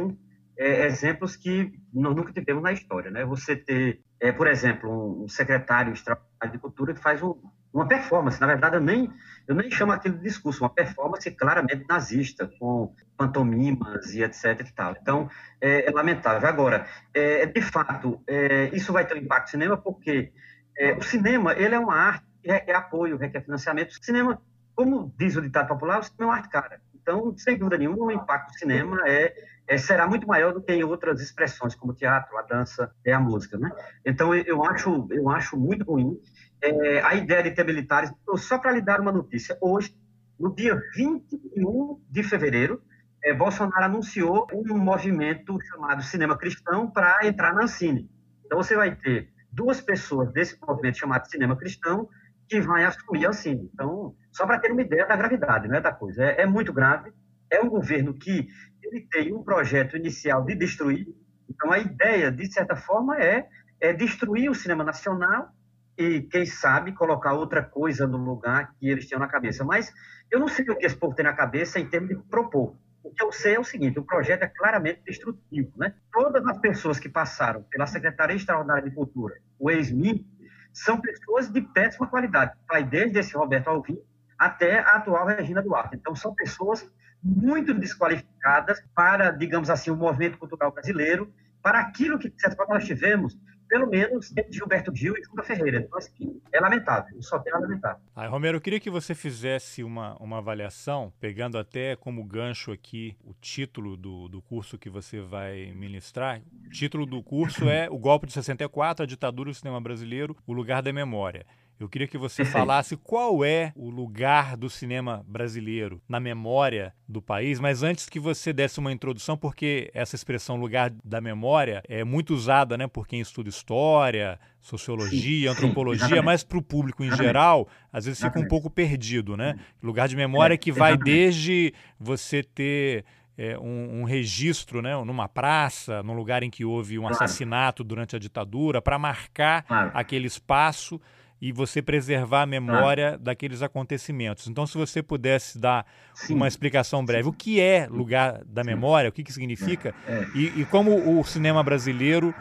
é, 0.57 0.85
exemplos 0.85 1.35
que 1.35 1.71
nós 1.93 2.15
nunca 2.15 2.33
tivemos 2.33 2.63
na 2.63 2.71
história. 2.71 3.11
Né? 3.11 3.25
Você 3.25 3.55
ter, 3.55 4.01
é, 4.19 4.31
por 4.31 4.47
exemplo, 4.47 5.23
um 5.23 5.27
secretário 5.27 5.93
de 5.93 6.59
cultura 6.59 6.93
que 6.93 7.01
faz 7.01 7.21
um, 7.21 7.35
uma 7.73 7.87
performance. 7.87 8.39
Na 8.39 8.47
verdade, 8.47 8.75
eu 8.75 8.81
nem, 8.81 9.11
eu 9.47 9.55
nem 9.55 9.69
chamo 9.69 9.91
aquilo 9.91 10.17
de 10.17 10.23
discurso, 10.23 10.63
uma 10.63 10.69
performance 10.69 11.29
claramente 11.31 11.85
nazista, 11.87 12.49
com 12.59 12.93
pantomimas 13.15 14.13
e 14.13 14.23
etc. 14.23 14.59
E 14.59 14.73
tal. 14.73 14.95
Então, 14.99 15.29
é, 15.61 15.87
é 15.87 15.91
lamentável. 15.91 16.47
Agora, 16.47 16.87
é, 17.13 17.45
de 17.45 17.61
fato, 17.61 18.21
é, 18.27 18.69
isso 18.73 18.91
vai 18.91 19.05
ter 19.05 19.15
um 19.15 19.17
impacto 19.17 19.45
no 19.45 19.51
cinema, 19.51 19.77
porque 19.77 20.31
é, 20.77 20.93
o 20.93 21.01
cinema 21.01 21.53
ele 21.53 21.75
é 21.75 21.79
uma 21.79 21.95
arte, 21.95 22.25
é, 22.43 22.71
é 22.71 22.75
apoio, 22.75 23.17
requer 23.17 23.41
financiamento. 23.41 23.91
O 23.91 24.03
cinema, 24.03 24.41
como 24.75 25.13
diz 25.17 25.35
o 25.35 25.41
ditado 25.41 25.67
popular, 25.67 25.99
o 25.99 26.03
cinema 26.03 26.23
é 26.23 26.25
uma 26.25 26.35
arte 26.35 26.49
cara. 26.49 26.81
Então, 26.93 27.33
sem 27.37 27.57
dúvida 27.57 27.77
nenhuma, 27.77 28.05
o 28.05 28.11
impacto 28.11 28.51
do 28.51 28.59
cinema 28.59 29.01
é, 29.07 29.33
é, 29.67 29.77
será 29.77 30.07
muito 30.07 30.25
maior 30.25 30.53
do 30.53 30.61
que 30.61 30.71
em 30.71 30.83
outras 30.83 31.21
expressões, 31.21 31.75
como 31.75 31.91
o 31.91 31.95
teatro, 31.95 32.37
a 32.37 32.41
dança 32.41 32.91
e 33.05 33.11
a 33.11 33.19
música. 33.19 33.57
Né? 33.57 33.69
Então, 34.05 34.33
eu 34.33 34.63
acho, 34.63 35.07
eu 35.11 35.29
acho 35.29 35.57
muito 35.57 35.83
ruim 35.83 36.17
é, 36.61 37.01
a 37.01 37.15
ideia 37.15 37.43
de 37.43 37.51
ter 37.51 37.65
militares. 37.65 38.11
Só 38.37 38.57
para 38.57 38.71
lhe 38.71 38.81
dar 38.81 39.01
uma 39.01 39.11
notícia, 39.11 39.57
hoje, 39.61 39.95
no 40.39 40.55
dia 40.55 40.81
21 40.95 42.01
de 42.09 42.23
fevereiro, 42.23 42.81
é, 43.23 43.33
Bolsonaro 43.33 43.83
anunciou 43.83 44.47
um 44.53 44.77
movimento 44.77 45.59
chamado 45.65 46.01
Cinema 46.01 46.37
Cristão 46.37 46.89
para 46.89 47.27
entrar 47.27 47.53
na 47.53 47.63
Ancine. 47.63 48.09
Então, 48.45 48.57
você 48.57 48.75
vai 48.75 48.95
ter 48.95 49.29
duas 49.51 49.81
pessoas 49.81 50.31
desse 50.31 50.57
movimento 50.65 50.97
chamado 50.97 51.27
Cinema 51.27 51.57
Cristão 51.57 52.07
que 52.47 52.61
vai 52.61 52.85
assumir 52.85 53.25
a 53.25 53.29
Ancine. 53.29 53.69
Então, 53.73 54.15
só 54.31 54.45
para 54.45 54.59
ter 54.59 54.71
uma 54.71 54.81
ideia 54.81 55.05
da 55.05 55.17
gravidade 55.17 55.67
né, 55.67 55.81
da 55.81 55.91
coisa. 55.91 56.23
É, 56.23 56.43
é 56.43 56.45
muito 56.45 56.71
grave. 56.71 57.11
É 57.49 57.61
um 57.61 57.69
governo 57.69 58.13
que 58.13 58.47
ele 58.83 59.07
tem 59.09 59.33
um 59.33 59.43
projeto 59.43 59.95
inicial 59.97 60.43
de 60.45 60.55
destruir. 60.55 61.07
Então, 61.49 61.71
a 61.71 61.79
ideia, 61.79 62.31
de 62.31 62.51
certa 62.51 62.75
forma, 62.75 63.17
é, 63.17 63.47
é 63.79 63.93
destruir 63.93 64.49
o 64.49 64.55
cinema 64.55 64.83
nacional 64.83 65.49
e, 65.97 66.21
quem 66.21 66.45
sabe, 66.45 66.93
colocar 66.93 67.33
outra 67.33 67.63
coisa 67.63 68.05
no 68.05 68.17
lugar 68.17 68.73
que 68.79 68.87
eles 68.87 69.07
tinham 69.07 69.19
na 69.19 69.27
cabeça. 69.27 69.63
Mas 69.63 69.91
eu 70.29 70.39
não 70.39 70.47
sei 70.47 70.65
o 70.69 70.75
que 70.75 70.85
esse 70.85 70.95
povo 70.95 71.15
tem 71.15 71.25
na 71.25 71.33
cabeça 71.33 71.79
em 71.79 71.87
termos 71.87 72.09
de 72.09 72.15
propor. 72.29 72.75
O 73.03 73.11
que 73.11 73.23
eu 73.23 73.31
sei 73.31 73.55
é 73.55 73.59
o 73.59 73.63
seguinte: 73.63 73.97
o 73.97 74.03
projeto 74.03 74.43
é 74.43 74.47
claramente 74.47 75.01
destrutivo. 75.05 75.71
Né? 75.77 75.93
Todas 76.11 76.45
as 76.45 76.57
pessoas 76.59 76.99
que 76.99 77.09
passaram 77.09 77.63
pela 77.63 77.87
Secretaria 77.87 78.35
Extraordinária 78.35 78.83
de 78.83 78.95
Cultura, 78.95 79.35
o 79.57 79.71
ex-MIN, 79.71 80.27
são 80.73 80.99
pessoas 80.99 81.49
de 81.51 81.61
péssima 81.61 82.07
qualidade. 82.07 82.53
Vai 82.67 82.83
desde 82.83 83.19
esse 83.19 83.35
Roberto 83.35 83.69
Alvim 83.69 83.97
até 84.37 84.79
a 84.79 84.97
atual 84.97 85.25
Regina 85.25 85.61
Duarte. 85.61 85.95
Então, 85.95 86.15
são 86.15 86.33
pessoas 86.33 86.89
muito 87.23 87.73
desqualificadas 87.73 88.81
para, 88.95 89.31
digamos 89.31 89.69
assim, 89.69 89.89
o 89.89 89.95
movimento 89.95 90.37
cultural 90.37 90.71
brasileiro, 90.71 91.33
para 91.61 91.79
aquilo 91.79 92.19
que, 92.19 92.29
de 92.29 92.39
certa 92.39 92.55
forma, 92.55 92.75
nós 92.75 92.85
tivemos 92.85 93.37
pelo 93.67 93.87
menos 93.87 94.31
de 94.31 94.45
Gilberto 94.49 94.95
Gil 94.95 95.15
e 95.17 95.23
Juca 95.23 95.43
Ferreira. 95.43 95.79
Então, 95.79 95.97
assim, 95.97 96.41
é 96.51 96.59
lamentável, 96.59 97.21
só 97.21 97.37
tem 97.39 97.53
a 97.53 97.59
lamentar. 97.59 97.99
Aí, 98.15 98.27
Romero, 98.27 98.57
eu 98.57 98.61
queria 98.61 98.79
que 98.79 98.89
você 98.89 99.13
fizesse 99.13 99.83
uma, 99.83 100.15
uma 100.17 100.37
avaliação, 100.37 101.11
pegando 101.19 101.57
até 101.57 101.95
como 101.95 102.23
gancho 102.23 102.71
aqui 102.71 103.15
o 103.23 103.33
título 103.33 103.97
do, 103.97 104.27
do 104.27 104.41
curso 104.41 104.77
que 104.77 104.89
você 104.89 105.19
vai 105.19 105.71
ministrar. 105.75 106.41
O 106.65 106.69
título 106.69 107.05
do 107.05 107.21
curso 107.21 107.67
é 107.69 107.89
O 107.89 107.97
Golpe 107.97 108.27
de 108.27 108.33
64, 108.33 109.03
a 109.03 109.05
Ditadura 109.07 109.51
do 109.51 109.55
Cinema 109.55 109.81
Brasileiro, 109.81 110.35
o 110.45 110.53
Lugar 110.53 110.81
da 110.81 110.93
Memória. 110.93 111.45
Eu 111.79 111.87
queria 111.87 112.07
que 112.07 112.17
você 112.17 112.43
falasse 112.43 112.97
qual 112.97 113.45
é 113.45 113.71
o 113.75 113.89
lugar 113.89 114.57
do 114.57 114.67
cinema 114.67 115.23
brasileiro 115.27 116.01
na 116.09 116.19
memória 116.19 116.91
do 117.07 117.21
país, 117.21 117.59
mas 117.59 117.83
antes 117.83 118.09
que 118.09 118.19
você 118.19 118.51
desse 118.51 118.79
uma 118.79 118.91
introdução, 118.91 119.37
porque 119.37 119.91
essa 119.93 120.15
expressão 120.15 120.55
lugar 120.55 120.91
da 121.03 121.21
memória 121.21 121.83
é 121.87 122.03
muito 122.03 122.33
usada 122.33 122.75
né, 122.77 122.87
por 122.87 123.07
quem 123.07 123.19
estuda 123.19 123.49
história, 123.49 124.39
sociologia, 124.59 125.53
sim, 125.53 125.55
antropologia, 125.55 126.21
mas 126.23 126.43
para 126.43 126.57
o 126.57 126.63
público 126.63 127.03
em 127.03 127.15
geral, 127.15 127.67
às 127.93 128.05
vezes 128.05 128.23
fica 128.23 128.39
um 128.39 128.47
pouco 128.47 128.71
perdido, 128.71 129.37
né? 129.37 129.55
Lugar 129.81 130.07
de 130.07 130.15
memória 130.15 130.55
é, 130.55 130.57
que 130.57 130.71
vai 130.71 130.97
desde 130.97 131.73
você 131.99 132.41
ter 132.41 133.05
é, 133.37 133.57
um, 133.59 134.01
um, 134.01 134.03
registro 134.03 134.81
né, 134.81 134.95
numa 135.05 135.29
praça, 135.29 136.01
num 136.01 136.13
lugar 136.13 136.41
em 136.41 136.49
que 136.49 136.65
houve 136.65 136.97
um 136.97 137.07
assassinato 137.07 137.83
durante 137.83 138.15
a 138.15 138.19
ditadura, 138.19 138.81
para 138.81 138.97
marcar 138.97 139.63
aquele 139.93 140.25
espaço 140.25 140.99
e 141.41 141.51
você 141.51 141.81
preservar 141.81 142.43
a 142.43 142.45
memória 142.45 143.13
ah. 143.13 143.17
daqueles 143.17 143.61
acontecimentos. 143.61 144.47
Então, 144.47 144.65
se 144.65 144.77
você 144.77 145.03
pudesse 145.03 145.59
dar 145.59 145.85
Sim. 146.13 146.35
uma 146.35 146.47
explicação 146.47 147.05
breve, 147.05 147.23
Sim. 147.23 147.29
o 147.29 147.33
que 147.33 147.61
é 147.61 147.87
lugar 147.89 148.43
da 148.45 148.63
memória, 148.63 149.09
o 149.09 149.13
que, 149.13 149.23
que 149.23 149.31
significa 149.31 149.93
é. 150.07 150.13
É. 150.13 150.27
E, 150.35 150.61
e, 150.61 150.65
como 150.65 151.19
o 151.19 151.23
cinema 151.23 151.63
brasileiro 151.63 152.33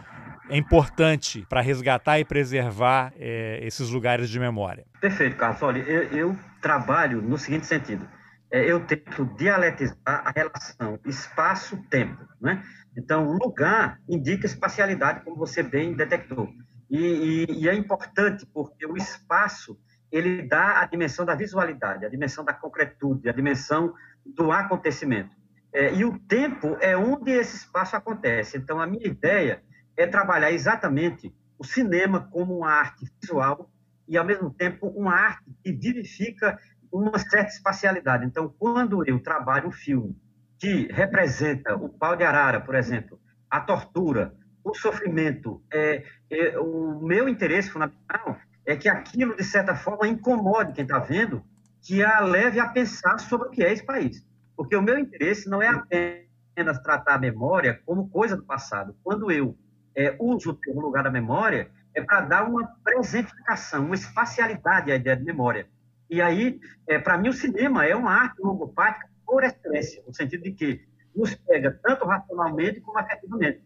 é 0.49 0.57
importante 0.57 1.45
para 1.49 1.61
resgatar 1.61 2.19
e 2.19 2.25
preservar 2.25 3.13
é, 3.19 3.61
esses 3.63 3.91
lugares 3.91 4.31
de 4.31 4.39
memória. 4.39 4.85
Perfeito, 5.01 5.37
Carlos. 5.37 5.63
Olha, 5.63 5.81
eu, 5.81 6.03
eu 6.11 6.39
trabalho 6.61 7.21
no 7.21 7.37
seguinte 7.37 7.67
sentido. 7.67 8.09
É, 8.51 8.65
eu 8.71 8.81
tento 8.81 9.25
dialetizar 9.37 9.97
a 10.07 10.33
relação 10.35 10.99
espaço-tempo. 11.05 12.25
Né? 12.41 12.63
Então, 12.97 13.33
lugar 13.33 13.99
indica 14.09 14.47
espacialidade, 14.47 15.25
como 15.25 15.37
você 15.37 15.63
bem 15.63 15.95
detectou. 15.95 16.49
E, 16.89 16.99
e, 16.99 17.63
e, 17.63 17.69
é 17.69 17.75
importante 17.75 18.47
porque 18.47 18.87
o 18.87 18.97
espaço 18.97 19.79
ele 20.11 20.43
dá 20.43 20.81
a 20.81 20.87
dimensão 20.87 21.25
da 21.25 21.35
visualidade, 21.35 22.07
a 22.07 22.09
dimensão 22.09 22.45
da 22.45 22.53
concretude, 22.53 23.29
a 23.29 23.33
dimensão 23.33 23.93
do 24.25 24.53
acontecimento. 24.53 25.35
É, 25.73 25.93
e 25.93 26.05
o 26.05 26.19
tempo 26.21 26.77
é 26.81 26.97
onde 26.97 27.31
esse 27.33 27.57
espaço 27.57 27.97
acontece. 27.97 28.57
Então, 28.57 28.81
a 28.81 28.87
minha 28.87 29.07
ideia 29.07 29.63
é 29.97 30.07
trabalhar 30.07 30.53
exatamente 30.53 31.35
o 31.59 31.65
cinema 31.65 32.29
como 32.31 32.59
uma 32.59 32.71
arte 32.71 33.05
visual 33.21 33.71
e, 34.09 34.17
ao 34.17 34.25
mesmo 34.25 34.51
tempo, 34.51 34.87
uma 34.89 35.13
arte 35.13 35.45
que 35.63 35.73
vivifica 35.73 36.59
uma 36.93 37.19
certa 37.19 37.51
espacialidade. 37.51 38.25
Então, 38.25 38.49
quando 38.59 39.07
eu 39.07 39.21
trabalho 39.21 39.69
um 39.69 39.73
filme 39.73 40.17
que 40.59 40.89
representa 40.93 41.75
o 41.75 41.89
pau 41.89 42.17
de 42.17 42.25
arara, 42.25 42.61
por 42.61 42.75
exemplo, 42.75 43.21
a 43.51 43.61
tortura, 43.61 44.35
o 44.67 44.75
sofrimento, 44.75 45.63
é, 45.73 46.03
é, 46.29 46.59
o 46.59 47.01
meu 47.01 47.29
interesse 47.29 47.71
fundamental 47.71 48.37
é 48.67 48.75
que 48.75 48.89
aquilo, 48.89 49.37
de 49.37 49.45
certa 49.45 49.77
forma, 49.77 50.09
incomode 50.09 50.73
quem 50.73 50.83
está 50.83 50.99
vendo, 50.99 51.41
que 51.81 52.03
a 52.03 52.19
leve 52.19 52.59
a 52.59 52.67
pensar 52.67 53.19
sobre 53.21 53.47
o 53.47 53.51
que 53.53 53.63
é 53.63 53.73
esse 53.73 53.85
país. 53.85 54.27
Porque 54.57 54.75
o 54.75 54.83
meu 54.83 54.99
interesse 54.99 55.49
não 55.49 55.63
é 55.63 55.69
apenas 55.69 56.81
tratar 56.83 57.15
a 57.15 57.19
memória 57.19 57.81
como 57.87 58.09
coisa 58.09 58.37
do 58.37 58.43
passado. 58.43 58.97
Quando 59.05 59.31
eu 59.31 59.57
é, 59.95 60.17
uso 60.19 60.51
o 60.51 60.55
termo 60.55 60.81
lugar 60.81 61.05
da 61.05 61.13
memória, 61.13 61.71
é 61.95 62.03
para 62.03 62.23
dar 62.23 62.49
uma 62.49 62.67
presentificação, 62.83 63.85
uma 63.85 63.95
espacialidade 63.95 64.91
à 64.91 64.97
ideia 64.97 65.17
de 65.17 65.23
memória. 65.23 65.69
E 66.11 66.21
aí, 66.21 66.59
é, 66.89 66.99
para 66.99 67.17
mim, 67.17 67.29
o 67.29 67.33
cinema 67.33 67.87
é 67.87 67.95
uma 67.95 68.13
arte 68.13 68.43
logopática 68.43 69.09
por 69.25 69.45
excelência, 69.45 70.03
no 70.05 70.13
sentido 70.13 70.43
de 70.43 70.51
que 70.51 70.85
nos 71.15 71.37
pega 71.37 71.79
tanto 71.85 72.05
racionalmente 72.05 72.81
como 72.81 72.99
afetivamente. 72.99 73.66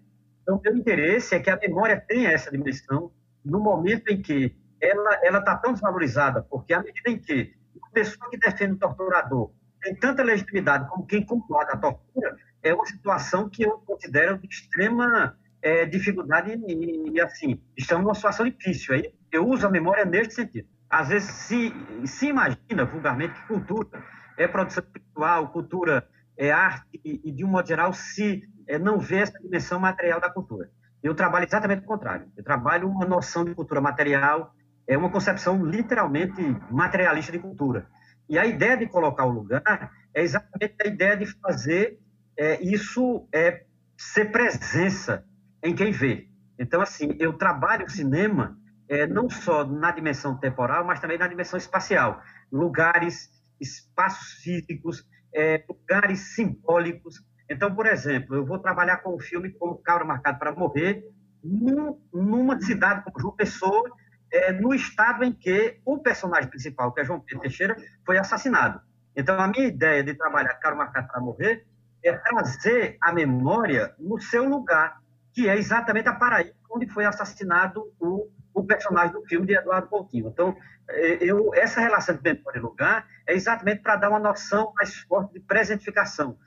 Então, 0.50 0.58
o 0.58 0.62
meu 0.62 0.76
interesse 0.76 1.34
é 1.34 1.38
que 1.38 1.48
a 1.48 1.56
memória 1.56 2.00
tenha 2.08 2.30
essa 2.30 2.50
dimensão 2.50 3.12
no 3.44 3.60
momento 3.60 4.08
em 4.08 4.20
que 4.20 4.56
ela 4.80 5.38
está 5.38 5.56
tão 5.56 5.72
desvalorizada, 5.72 6.42
porque 6.42 6.72
à 6.72 6.82
medida 6.82 7.10
em 7.10 7.18
que 7.18 7.54
uma 7.74 7.90
pessoa 7.90 8.28
que 8.28 8.36
defende 8.36 8.72
o 8.72 8.78
torturador 8.78 9.52
tem 9.80 9.94
tanta 9.94 10.22
legitimidade 10.22 10.88
como 10.88 11.06
quem 11.06 11.24
concorda 11.24 11.72
a 11.72 11.76
tortura, 11.76 12.36
é 12.62 12.74
uma 12.74 12.84
situação 12.84 13.48
que 13.48 13.62
eu 13.62 13.78
considero 13.86 14.38
de 14.38 14.48
extrema 14.48 15.38
é, 15.62 15.84
dificuldade 15.86 16.52
e, 16.66 17.12
e, 17.12 17.20
assim, 17.20 17.60
estamos 17.76 18.04
numa 18.04 18.14
situação 18.14 18.48
difícil. 18.48 18.94
Aí 18.94 19.14
eu 19.30 19.46
uso 19.46 19.66
a 19.66 19.70
memória 19.70 20.04
neste 20.04 20.34
sentido. 20.34 20.68
Às 20.88 21.08
vezes 21.08 21.30
se, 21.30 21.72
se 22.04 22.26
imagina 22.26 22.84
vulgarmente 22.84 23.34
que 23.34 23.46
cultura 23.46 24.02
é 24.36 24.48
produção 24.48 24.82
espiritual, 24.82 25.48
cultura 25.52 26.08
é 26.36 26.50
arte 26.50 27.00
e, 27.04 27.20
e 27.24 27.30
de 27.30 27.44
um 27.44 27.48
modo 27.48 27.68
geral, 27.68 27.92
se 27.92 28.49
é, 28.70 28.78
não 28.78 28.98
vê 28.98 29.16
essa 29.16 29.38
dimensão 29.40 29.80
material 29.80 30.20
da 30.20 30.30
cultura. 30.30 30.70
Eu 31.02 31.14
trabalho 31.14 31.44
exatamente 31.44 31.83
o 31.83 31.87
contrário. 31.87 32.30
Eu 32.37 32.44
trabalho 32.44 32.88
uma 32.88 33.04
noção 33.04 33.44
de 33.44 33.54
cultura 33.54 33.80
material, 33.80 34.54
é 34.87 34.96
uma 34.96 35.11
concepção 35.11 35.64
literalmente 35.64 36.40
materialista 36.70 37.33
de 37.33 37.38
cultura. 37.40 37.87
E 38.28 38.38
a 38.38 38.46
ideia 38.46 38.76
de 38.76 38.87
colocar 38.87 39.24
o 39.24 39.30
lugar 39.30 39.90
é 40.14 40.22
exatamente 40.22 40.76
a 40.85 40.87
ideia 40.87 41.16
de 41.16 41.26
fazer 41.26 41.98
é, 42.37 42.62
isso 42.62 43.26
é, 43.33 43.64
ser 43.96 44.26
presença 44.26 45.24
em 45.62 45.74
quem 45.74 45.90
vê. 45.90 46.28
Então, 46.59 46.80
assim, 46.80 47.16
eu 47.18 47.33
trabalho 47.33 47.87
o 47.87 47.90
cinema 47.90 48.56
é, 48.88 49.06
não 49.06 49.28
só 49.28 49.64
na 49.64 49.90
dimensão 49.90 50.37
temporal, 50.37 50.85
mas 50.85 51.00
também 51.00 51.18
na 51.18 51.26
dimensão 51.26 51.56
espacial. 51.56 52.22
Lugares, 52.52 53.30
espaços 53.61 54.42
físicos, 54.42 55.04
é, 55.35 55.64
lugares 55.68 56.35
simbólicos, 56.35 57.22
então, 57.50 57.74
por 57.74 57.84
exemplo, 57.86 58.36
eu 58.36 58.46
vou 58.46 58.60
trabalhar 58.60 58.98
com 58.98 59.12
o 59.12 59.18
filme 59.18 59.50
como 59.50 59.76
Cabra 59.78 60.04
Marcado 60.04 60.38
para 60.38 60.52
Morrer, 60.52 61.04
num, 61.42 62.00
numa 62.12 62.60
cidade 62.60 63.02
como 63.02 63.18
João 63.18 63.34
Pessoa, 63.34 63.90
é, 64.32 64.52
no 64.52 64.72
estado 64.72 65.24
em 65.24 65.32
que 65.32 65.80
o 65.84 65.98
personagem 65.98 66.48
principal, 66.48 66.92
que 66.92 67.00
é 67.00 67.04
João 67.04 67.18
Pedro 67.18 67.42
Teixeira, 67.42 67.76
foi 68.06 68.18
assassinado. 68.18 68.80
Então, 69.16 69.36
a 69.40 69.48
minha 69.48 69.66
ideia 69.66 70.04
de 70.04 70.14
trabalhar 70.14 70.54
Cabra 70.54 70.78
Marcado 70.78 71.08
para 71.08 71.20
Morrer 71.20 71.66
é 72.04 72.12
trazer 72.12 72.96
a 73.00 73.12
memória 73.12 73.92
no 73.98 74.20
seu 74.20 74.44
lugar, 74.44 75.00
que 75.34 75.48
é 75.48 75.58
exatamente 75.58 76.08
a 76.08 76.14
Paraíba, 76.14 76.54
onde 76.70 76.86
foi 76.86 77.04
assassinado 77.04 77.92
o, 77.98 78.30
o 78.54 78.64
personagem 78.64 79.12
do 79.12 79.26
filme 79.26 79.48
de 79.48 79.56
Eduardo 79.56 79.88
Coutinho. 79.88 80.28
Então, 80.28 80.56
é, 80.88 81.18
eu, 81.20 81.52
essa 81.54 81.80
relação 81.80 82.14
de 82.14 82.22
memória 82.22 82.58
e 82.58 82.62
lugar 82.62 83.08
é 83.26 83.34
exatamente 83.34 83.82
para 83.82 83.96
dar 83.96 84.10
uma 84.10 84.20
noção 84.20 84.72
mais 84.76 84.94
forte 85.00 85.32
de 85.32 85.40
presentificação 85.40 86.38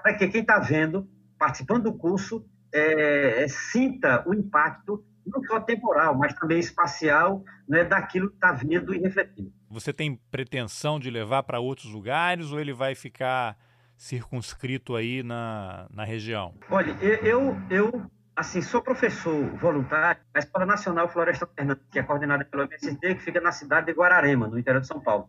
para 0.00 0.14
que 0.14 0.28
quem 0.28 0.40
está 0.40 0.58
vendo, 0.58 1.08
participando 1.38 1.84
do 1.84 1.92
curso, 1.92 2.44
é, 2.72 3.44
é, 3.44 3.48
sinta 3.48 4.22
o 4.26 4.34
impacto 4.34 5.04
não 5.26 5.42
só 5.44 5.60
temporal, 5.60 6.16
mas 6.16 6.32
também 6.34 6.58
espacial 6.58 7.44
né, 7.68 7.84
daquilo 7.84 8.30
que 8.30 8.36
está 8.36 8.52
vindo 8.52 8.94
e 8.94 8.98
refletindo. 8.98 9.52
Você 9.70 9.92
tem 9.92 10.18
pretensão 10.30 10.98
de 10.98 11.10
levar 11.10 11.42
para 11.42 11.60
outros 11.60 11.92
lugares 11.92 12.50
ou 12.50 12.58
ele 12.58 12.72
vai 12.72 12.94
ficar 12.94 13.56
circunscrito 13.96 14.96
aí 14.96 15.22
na, 15.22 15.86
na 15.90 16.04
região? 16.04 16.54
Olha, 16.70 16.92
eu, 17.02 17.56
eu 17.68 18.10
assim, 18.34 18.62
sou 18.62 18.80
professor 18.80 19.44
voluntário 19.56 20.22
na 20.32 20.38
Escola 20.38 20.64
Nacional 20.64 21.08
Floresta 21.08 21.46
Fernandes, 21.46 21.84
que 21.90 21.98
é 21.98 22.02
coordenada 22.02 22.44
pelo 22.44 22.62
MST, 22.62 23.16
que 23.16 23.22
fica 23.22 23.40
na 23.40 23.52
cidade 23.52 23.86
de 23.86 23.92
Guararema, 23.92 24.46
no 24.46 24.58
interior 24.58 24.80
de 24.80 24.86
São 24.86 25.00
Paulo. 25.00 25.28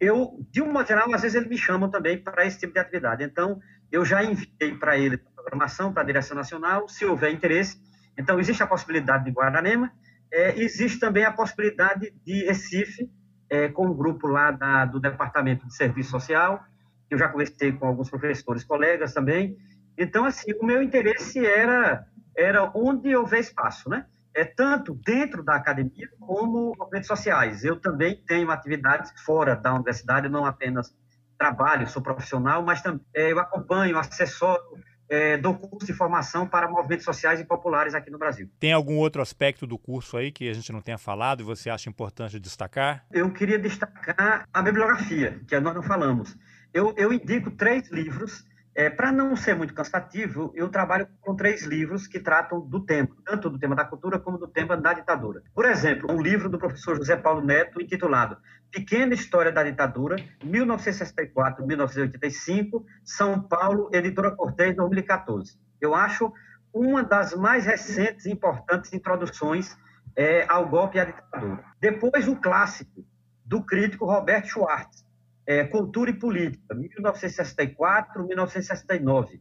Eu, 0.00 0.38
de 0.50 0.62
um 0.62 0.72
modo 0.72 0.86
geral, 0.86 1.12
às 1.12 1.22
vezes 1.22 1.34
eles 1.34 1.48
me 1.48 1.58
chamam 1.58 1.90
também 1.90 2.16
para 2.16 2.46
esse 2.46 2.58
tipo 2.58 2.72
de 2.72 2.78
atividade. 2.78 3.24
Então, 3.24 3.60
eu 3.94 4.04
já 4.04 4.24
enviei 4.24 4.74
para 4.78 4.98
ele 4.98 5.14
a 5.14 5.42
programação, 5.42 5.92
para 5.92 6.02
a 6.02 6.06
direção 6.06 6.36
nacional, 6.36 6.88
se 6.88 7.04
houver 7.04 7.32
interesse. 7.32 7.80
Então, 8.18 8.40
existe 8.40 8.62
a 8.62 8.66
possibilidade 8.66 9.24
de 9.24 9.30
Guararema, 9.30 9.92
é, 10.32 10.58
existe 10.60 10.98
também 10.98 11.24
a 11.24 11.32
possibilidade 11.32 12.12
de 12.26 12.44
Recife, 12.44 13.08
é, 13.48 13.68
com 13.68 13.86
um 13.86 13.94
grupo 13.94 14.26
lá 14.26 14.50
da, 14.50 14.84
do 14.84 14.98
Departamento 14.98 15.64
de 15.66 15.76
Serviço 15.76 16.10
Social, 16.10 16.64
eu 17.08 17.16
já 17.16 17.28
conversei 17.28 17.70
com 17.70 17.86
alguns 17.86 18.10
professores, 18.10 18.64
colegas 18.64 19.14
também. 19.14 19.56
Então, 19.96 20.24
assim, 20.24 20.52
o 20.60 20.66
meu 20.66 20.82
interesse 20.82 21.44
era, 21.46 22.04
era 22.36 22.72
onde 22.74 23.14
houver 23.14 23.38
espaço, 23.38 23.88
né? 23.88 24.06
É 24.34 24.44
tanto 24.44 24.94
dentro 24.94 25.44
da 25.44 25.54
academia 25.54 26.08
como 26.18 26.74
redes 26.92 27.06
sociais. 27.06 27.62
Eu 27.62 27.78
também 27.78 28.20
tenho 28.26 28.50
atividades 28.50 29.12
fora 29.24 29.54
da 29.54 29.72
universidade, 29.72 30.28
não 30.28 30.44
apenas 30.44 30.92
trabalho, 31.38 31.88
sou 31.88 32.02
profissional, 32.02 32.62
mas 32.62 32.82
também 32.82 33.00
é, 33.14 33.32
eu 33.32 33.38
acompanho, 33.38 33.98
assessoro, 33.98 34.62
é, 35.08 35.36
dou 35.36 35.54
curso 35.54 35.86
de 35.86 35.92
formação 35.92 36.46
para 36.46 36.68
movimentos 36.68 37.04
sociais 37.04 37.40
e 37.40 37.44
populares 37.44 37.94
aqui 37.94 38.10
no 38.10 38.18
Brasil. 38.18 38.48
Tem 38.58 38.72
algum 38.72 38.96
outro 38.96 39.20
aspecto 39.20 39.66
do 39.66 39.78
curso 39.78 40.16
aí 40.16 40.32
que 40.32 40.48
a 40.48 40.54
gente 40.54 40.72
não 40.72 40.80
tenha 40.80 40.98
falado 40.98 41.40
e 41.40 41.44
você 41.44 41.68
acha 41.70 41.88
importante 41.88 42.40
destacar? 42.40 43.04
Eu 43.12 43.30
queria 43.30 43.58
destacar 43.58 44.48
a 44.52 44.62
bibliografia, 44.62 45.40
que 45.46 45.58
nós 45.60 45.74
não 45.74 45.82
falamos. 45.82 46.36
Eu, 46.72 46.94
eu 46.96 47.12
indico 47.12 47.50
três 47.50 47.90
livros 47.90 48.44
É, 48.74 48.90
Para 48.90 49.12
não 49.12 49.36
ser 49.36 49.54
muito 49.54 49.72
cansativo, 49.72 50.52
eu 50.54 50.68
trabalho 50.68 51.06
com 51.20 51.36
três 51.36 51.62
livros 51.62 52.08
que 52.08 52.18
tratam 52.18 52.60
do 52.60 52.80
tema, 52.80 53.08
tanto 53.24 53.48
do 53.48 53.56
tema 53.58 53.76
da 53.76 53.84
cultura 53.84 54.18
como 54.18 54.36
do 54.36 54.48
tema 54.48 54.76
da 54.76 54.92
ditadura. 54.92 55.44
Por 55.54 55.64
exemplo, 55.64 56.10
um 56.10 56.20
livro 56.20 56.48
do 56.48 56.58
professor 56.58 56.96
José 56.96 57.16
Paulo 57.16 57.40
Neto 57.40 57.80
intitulado 57.80 58.36
Pequena 58.72 59.14
História 59.14 59.52
da 59.52 59.62
Ditadura, 59.62 60.16
1964-1985, 60.44 62.84
São 63.04 63.40
Paulo, 63.40 63.88
Editora 63.92 64.32
Cortez, 64.32 64.74
2014. 64.74 65.56
Eu 65.80 65.94
acho 65.94 66.32
uma 66.72 67.04
das 67.04 67.32
mais 67.34 67.64
recentes 67.64 68.26
e 68.26 68.32
importantes 68.32 68.92
introduções 68.92 69.78
é, 70.16 70.44
ao 70.48 70.68
golpe 70.68 70.96
e 70.96 71.00
à 71.00 71.04
ditadura. 71.04 71.62
Depois, 71.80 72.26
o 72.26 72.34
clássico 72.34 73.06
do 73.44 73.62
crítico 73.62 74.06
Roberto 74.06 74.48
Schwartz, 74.48 75.03
é, 75.46 75.64
Cultura 75.64 76.10
e 76.10 76.14
Política, 76.14 76.74
1964-1969, 76.74 79.40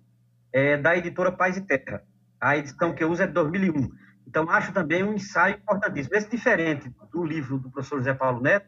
é, 0.52 0.76
da 0.78 0.98
editora 0.98 1.32
Paz 1.32 1.58
e 1.58 1.62
Terra. 1.62 2.04
A 2.40 2.58
edição 2.58 2.94
que 2.94 3.04
eu 3.04 3.10
uso 3.10 3.24
é 3.24 3.28
de 3.28 3.34
2001. 3.34 3.90
Então, 4.28 4.48
acho 4.50 4.74
também 4.74 5.04
um 5.04 5.14
ensaio 5.14 5.58
importantíssimo. 5.58 6.16
Esse 6.16 6.30
diferente 6.30 6.94
do 7.12 7.24
livro 7.24 7.58
do 7.58 7.70
professor 7.70 8.00
José 8.00 8.14
Paulo 8.14 8.42
Neto, 8.42 8.68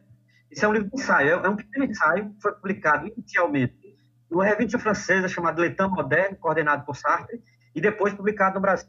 esse 0.49 0.63
é 0.63 0.67
um 0.67 0.73
livro 0.73 0.89
de 0.89 0.95
ensaio, 0.95 1.31
é 1.31 1.49
um 1.49 1.55
pequeno 1.55 1.85
ensaio 1.85 2.29
que 2.29 2.41
foi 2.41 2.53
publicado 2.53 3.07
inicialmente 3.07 3.75
numa 4.29 4.45
revista 4.45 4.79
francesa 4.79 5.27
chamada 5.27 5.61
Letan 5.61 5.89
Moderne, 5.89 6.37
coordenado 6.37 6.85
por 6.85 6.95
Sartre, 6.95 7.41
e 7.73 7.81
depois 7.81 8.13
publicado 8.13 8.55
no 8.55 8.61
Brasil. 8.61 8.87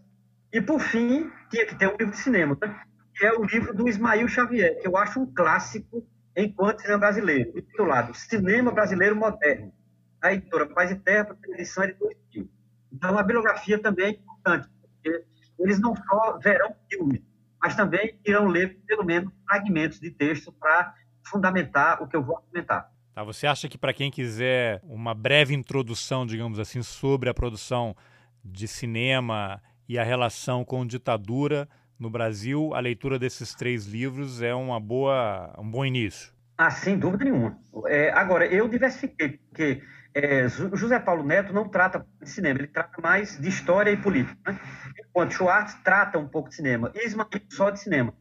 E, 0.53 0.61
por 0.61 0.81
fim, 0.81 1.31
tinha 1.51 1.67
que 1.67 1.75
ter 1.75 1.89
um 1.89 1.97
livro 1.97 2.13
de 2.13 2.19
cinema, 2.19 2.57
né? 2.61 2.81
que 3.15 3.27
é 3.27 3.33
o 3.33 3.45
livro 3.45 3.75
do 3.75 3.89
Ismael 3.89 4.29
Xavier, 4.29 4.81
que 4.81 4.87
eu 4.87 4.97
acho 4.97 5.21
um 5.21 5.35
clássico 5.35 6.07
enquanto 6.37 6.83
cinema 6.83 6.99
brasileiro, 6.99 7.59
intitulado 7.59 8.15
Cinema 8.15 8.71
Brasileiro 8.71 9.17
Moderno, 9.17 9.73
da 10.21 10.33
editora 10.33 10.67
Paz 10.67 10.91
e 10.91 10.97
Terra, 10.97 11.25
para 11.25 11.51
edição 11.55 11.85
é 11.85 11.89
de 11.89 11.95
2000. 11.95 12.51
Então, 12.93 13.19
a 13.19 13.23
bibliografia 13.23 13.79
também 13.79 14.07
é 14.07 14.11
importante, 14.11 14.69
porque 14.81 15.25
eles 15.59 15.81
não 15.81 15.95
só 15.97 16.39
verão 16.39 16.75
filmes, 16.91 17.23
mas 17.61 17.75
também 17.75 18.19
irão 18.25 18.47
ler, 18.47 18.79
pelo 18.87 19.05
menos, 19.05 19.33
fragmentos 19.47 19.99
de 19.99 20.11
texto 20.11 20.53
para 20.53 20.95
fundamentar 21.25 22.03
o 22.03 22.07
que 22.07 22.17
eu 22.17 22.23
vou 22.23 22.37
argumentar. 22.37 22.93
Tá, 23.15 23.25
você 23.25 23.47
acha 23.47 23.69
que 23.69 23.79
para 23.79 23.95
quem 23.95 24.11
quiser 24.11 24.81
uma 24.85 25.15
breve 25.15 25.55
introdução, 25.55 26.27
digamos 26.27 26.59
assim, 26.59 26.83
sobre 26.83 27.31
a 27.31 27.35
produção 27.35 27.97
de 28.45 28.69
cinema 28.69 29.61
e 29.89 29.99
a 29.99 30.05
relação 30.05 30.65
com 30.65 30.87
ditadura, 30.87 31.69
no 31.99 32.11
Brasil, 32.11 32.75
a 32.75 32.81
leitura 32.81 33.19
desses 33.19 33.55
três 33.55 33.87
livros 33.87 34.43
é 34.43 34.55
uma 34.55 34.79
boa, 34.79 35.55
um 35.59 35.71
bom 35.71 35.85
início. 35.85 36.33
Ah, 36.59 36.71
sem 36.71 36.99
dúvida 36.99 37.25
nenhuma. 37.25 37.59
É, 37.87 38.11
agora, 38.13 38.47
eu 38.47 38.69
diversifiquei, 38.69 39.41
porque 39.49 39.83
é, 40.15 40.49
José 40.49 40.99
Paulo 40.99 41.23
Neto 41.23 41.53
não 41.53 41.69
trata 41.69 42.07
de 42.23 42.31
cinema, 42.31 42.59
ele 42.59 42.69
trata 42.69 43.01
mais 43.03 43.39
de 43.39 43.49
história 43.49 43.91
e 43.91 43.97
política. 43.97 44.53
Né? 44.53 44.59
Enquanto 44.99 45.35
Schwartz 45.35 45.75
trata 45.85 46.19
um 46.19 46.27
pouco 46.27 46.49
de 46.49 46.55
cinema, 46.55 46.91
Ismael 46.95 47.29
só 47.51 47.71
de 47.71 47.81
cinema. 47.81 48.15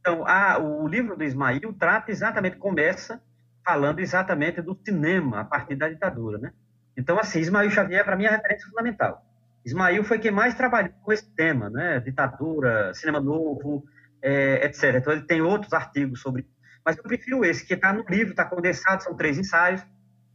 Então, 0.00 0.26
a, 0.26 0.58
o 0.58 0.86
livro 0.86 1.16
do 1.16 1.24
Ismael 1.24 1.72
trata 1.78 2.10
exatamente, 2.10 2.56
começa 2.56 3.20
falando 3.64 4.00
exatamente 4.00 4.62
do 4.62 4.78
cinema 4.84 5.40
a 5.40 5.44
partir 5.44 5.74
da 5.74 5.88
ditadura. 5.88 6.38
Né? 6.38 6.52
Então, 6.96 7.18
assim, 7.18 7.40
Ismael 7.40 7.70
Xavier, 7.70 8.04
para 8.04 8.16
mim, 8.16 8.24
é 8.24 8.28
a 8.28 8.36
referência 8.36 8.68
fundamental. 8.68 9.24
Ismael 9.64 10.04
foi 10.04 10.18
quem 10.18 10.30
mais 10.30 10.54
trabalhou 10.54 10.92
com 11.02 11.12
esse 11.12 11.28
tema, 11.34 11.68
né? 11.68 12.00
Ditadura, 12.00 12.92
cinema 12.94 13.20
novo, 13.20 13.84
é, 14.22 14.66
etc. 14.66 14.96
Então 14.96 15.12
ele 15.12 15.22
tem 15.22 15.42
outros 15.42 15.72
artigos 15.72 16.20
sobre. 16.20 16.46
Mas 16.84 16.96
eu 16.96 17.02
prefiro 17.02 17.44
esse, 17.44 17.66
que 17.66 17.74
está 17.74 17.92
no 17.92 18.04
livro, 18.08 18.30
está 18.30 18.44
condensado, 18.44 19.02
são 19.02 19.16
três 19.16 19.38
ensaios. 19.38 19.84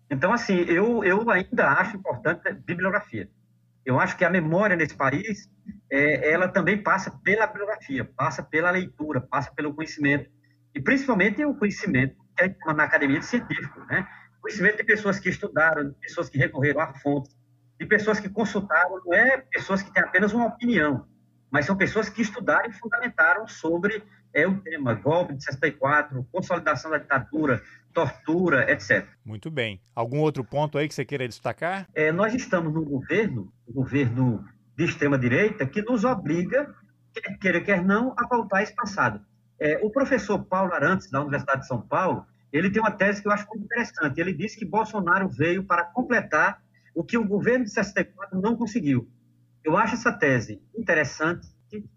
Então, 0.10 0.32
assim, 0.32 0.60
eu, 0.68 1.04
eu 1.04 1.28
ainda 1.30 1.70
acho 1.72 1.98
importante 1.98 2.54
bibliografia. 2.54 3.28
Eu 3.84 4.00
acho 4.00 4.16
que 4.18 4.26
a 4.26 4.30
memória 4.30 4.76
nesse 4.76 4.96
país, 4.96 5.50
é, 5.92 6.32
ela 6.32 6.48
também 6.48 6.82
passa 6.82 7.12
pela 7.24 7.48
bibliografia, 7.48 8.06
passa 8.06 8.44
pela 8.44 8.72
leitura, 8.72 9.22
passa 9.22 9.52
pelo 9.52 9.74
conhecimento. 9.74 10.30
E 10.74 10.82
principalmente 10.82 11.44
o 11.46 11.56
conhecimento 11.56 12.16
que 12.36 12.44
é 12.44 12.74
na 12.74 12.84
academia 12.84 13.20
de 13.20 13.26
científico, 13.26 13.80
né? 13.86 14.08
Conhecimento 14.42 14.78
de 14.78 14.84
pessoas 14.84 15.20
que 15.20 15.30
estudaram, 15.30 15.90
de 15.90 15.96
pessoas 15.96 16.30
que 16.30 16.38
recorreram 16.38 16.82
a 16.82 16.94
fontes, 16.96 17.36
de 17.80 17.86
pessoas 17.86 18.20
que 18.20 18.30
consultaram, 18.30 19.02
não 19.06 19.14
é 19.14 19.38
pessoas 19.38 19.82
que 19.82 19.92
têm 19.92 20.04
apenas 20.04 20.34
uma 20.34 20.48
opinião, 20.48 21.06
mas 21.52 21.66
são 21.66 21.76
pessoas 21.76 22.10
que 22.10 22.22
estudaram 22.22 22.70
e 22.70 22.74
fundamentaram 22.74 23.48
sobre 23.48 24.04
é, 24.34 24.48
o 24.48 24.60
tema 24.62 24.94
golpe 24.94 25.34
de 25.34 25.44
64, 25.44 26.28
consolidação 26.32 26.92
da 26.92 26.98
ditadura, 26.98 27.62
tortura, 27.94 28.70
etc. 28.70 29.08
Muito 29.24 29.50
bem. 29.50 29.80
Algum 29.96 30.20
outro 30.20 30.44
ponto 30.44 30.78
aí 30.78 30.88
que 30.88 30.94
você 30.94 31.06
queira 31.06 31.28
destacar? 31.28 31.88
É, 31.96 32.12
nós 32.12 32.34
estamos 32.34 32.74
num 32.74 32.84
governo, 32.84 33.52
um 33.68 33.74
governo 33.74 34.46
de 34.76 34.84
extrema-direita, 34.84 35.66
que 35.66 35.82
nos 35.82 36.04
obriga, 36.04 36.76
quer 37.14 37.38
queira, 37.38 37.62
quer 37.62 37.84
não, 37.84 38.14
a 38.18 38.28
voltar 38.28 38.58
a 38.58 38.64
esse 38.64 38.76
passado. 38.76 39.22
É, 39.58 39.80
o 39.82 39.90
professor 39.90 40.44
Paulo 40.44 40.74
Arantes, 40.74 41.10
da 41.10 41.22
Universidade 41.22 41.62
de 41.62 41.68
São 41.68 41.82
Paulo, 41.82 42.26
ele 42.52 42.70
tem 42.70 42.82
uma 42.82 42.92
tese 42.92 43.22
que 43.22 43.28
eu 43.28 43.32
acho 43.32 43.48
muito 43.48 43.64
interessante. 43.64 44.20
Ele 44.20 44.34
disse 44.34 44.58
que 44.58 44.66
Bolsonaro 44.66 45.30
veio 45.30 45.64
para 45.64 45.86
completar 45.86 46.62
o 46.96 47.04
que 47.04 47.18
o 47.18 47.28
governo 47.28 47.66
de 47.66 47.72
64 47.72 48.40
não 48.42 48.56
conseguiu. 48.56 49.08
Eu 49.64 49.76
acho 49.76 49.96
essa 49.96 50.14
tese 50.14 50.62
interessante, 50.76 51.48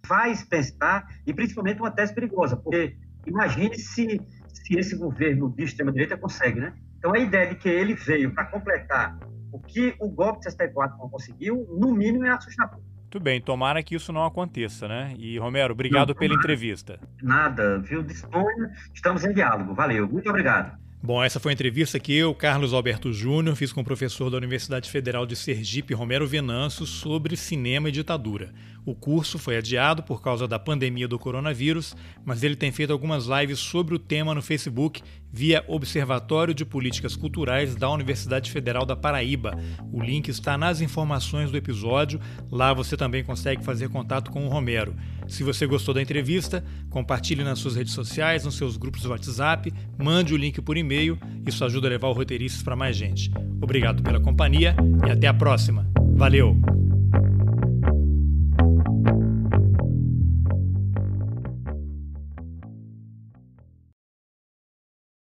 faz 0.04 0.42
pensar, 0.42 1.06
e 1.24 1.32
principalmente 1.32 1.78
uma 1.80 1.90
tese 1.90 2.12
perigosa, 2.12 2.56
porque 2.56 2.96
imagine 3.26 3.78
se, 3.78 4.20
se 4.48 4.78
esse 4.78 4.96
governo 4.96 5.50
de 5.50 5.62
extrema-direita 5.62 6.16
consegue, 6.16 6.58
né? 6.58 6.74
Então, 6.98 7.14
a 7.14 7.18
ideia 7.18 7.50
de 7.50 7.54
que 7.54 7.68
ele 7.68 7.94
veio 7.94 8.34
para 8.34 8.46
completar 8.46 9.16
o 9.52 9.60
que 9.60 9.94
o 10.00 10.08
golpe 10.08 10.40
de 10.40 10.44
64 10.46 10.98
não 10.98 11.08
conseguiu, 11.08 11.66
no 11.78 11.94
mínimo, 11.94 12.26
é 12.26 12.30
assustador. 12.30 12.80
Muito 13.02 13.20
bem, 13.20 13.40
tomara 13.40 13.82
que 13.82 13.94
isso 13.94 14.12
não 14.12 14.24
aconteça, 14.24 14.86
né? 14.86 15.14
E, 15.16 15.38
Romero, 15.38 15.72
obrigado 15.72 16.08
não, 16.08 16.14
pela 16.14 16.34
entrevista. 16.34 16.98
Nada, 17.22 17.78
viu? 17.78 18.02
Disponha, 18.02 18.70
estamos 18.92 19.24
em 19.24 19.32
diálogo. 19.32 19.74
Valeu, 19.74 20.06
muito 20.08 20.28
obrigado. 20.28 20.76
Bom, 21.08 21.24
essa 21.24 21.40
foi 21.40 21.52
a 21.52 21.54
entrevista 21.54 21.98
que 21.98 22.12
eu, 22.12 22.34
Carlos 22.34 22.74
Alberto 22.74 23.14
Júnior, 23.14 23.56
fiz 23.56 23.72
com 23.72 23.80
o 23.80 23.84
professor 23.84 24.28
da 24.28 24.36
Universidade 24.36 24.90
Federal 24.90 25.24
de 25.24 25.34
Sergipe, 25.34 25.94
Romero 25.94 26.28
Venâncio, 26.28 26.84
sobre 26.84 27.34
cinema 27.34 27.88
e 27.88 27.92
ditadura. 27.92 28.52
O 28.88 28.94
curso 28.94 29.38
foi 29.38 29.58
adiado 29.58 30.02
por 30.02 30.22
causa 30.22 30.48
da 30.48 30.58
pandemia 30.58 31.06
do 31.06 31.18
coronavírus, 31.18 31.94
mas 32.24 32.42
ele 32.42 32.56
tem 32.56 32.72
feito 32.72 32.90
algumas 32.90 33.26
lives 33.26 33.58
sobre 33.58 33.94
o 33.94 33.98
tema 33.98 34.34
no 34.34 34.40
Facebook 34.40 35.02
via 35.30 35.62
Observatório 35.68 36.54
de 36.54 36.64
Políticas 36.64 37.14
Culturais 37.14 37.76
da 37.76 37.90
Universidade 37.90 38.50
Federal 38.50 38.86
da 38.86 38.96
Paraíba. 38.96 39.58
O 39.92 40.00
link 40.00 40.28
está 40.28 40.56
nas 40.56 40.80
informações 40.80 41.50
do 41.50 41.58
episódio. 41.58 42.18
Lá 42.50 42.72
você 42.72 42.96
também 42.96 43.22
consegue 43.22 43.62
fazer 43.62 43.90
contato 43.90 44.30
com 44.30 44.46
o 44.46 44.48
Romero. 44.48 44.96
Se 45.26 45.42
você 45.42 45.66
gostou 45.66 45.92
da 45.92 46.00
entrevista, 46.00 46.64
compartilhe 46.88 47.44
nas 47.44 47.58
suas 47.58 47.76
redes 47.76 47.92
sociais, 47.92 48.46
nos 48.46 48.56
seus 48.56 48.78
grupos 48.78 49.02
de 49.02 49.08
WhatsApp, 49.08 49.70
mande 49.98 50.32
o 50.32 50.36
link 50.38 50.62
por 50.62 50.78
e-mail. 50.78 51.18
Isso 51.46 51.62
ajuda 51.62 51.88
a 51.88 51.90
levar 51.90 52.08
o 52.08 52.14
Roteiristas 52.14 52.62
para 52.62 52.74
mais 52.74 52.96
gente. 52.96 53.30
Obrigado 53.60 54.02
pela 54.02 54.18
companhia 54.18 54.74
e 55.06 55.10
até 55.10 55.26
a 55.26 55.34
próxima. 55.34 55.86
Valeu! 56.14 56.58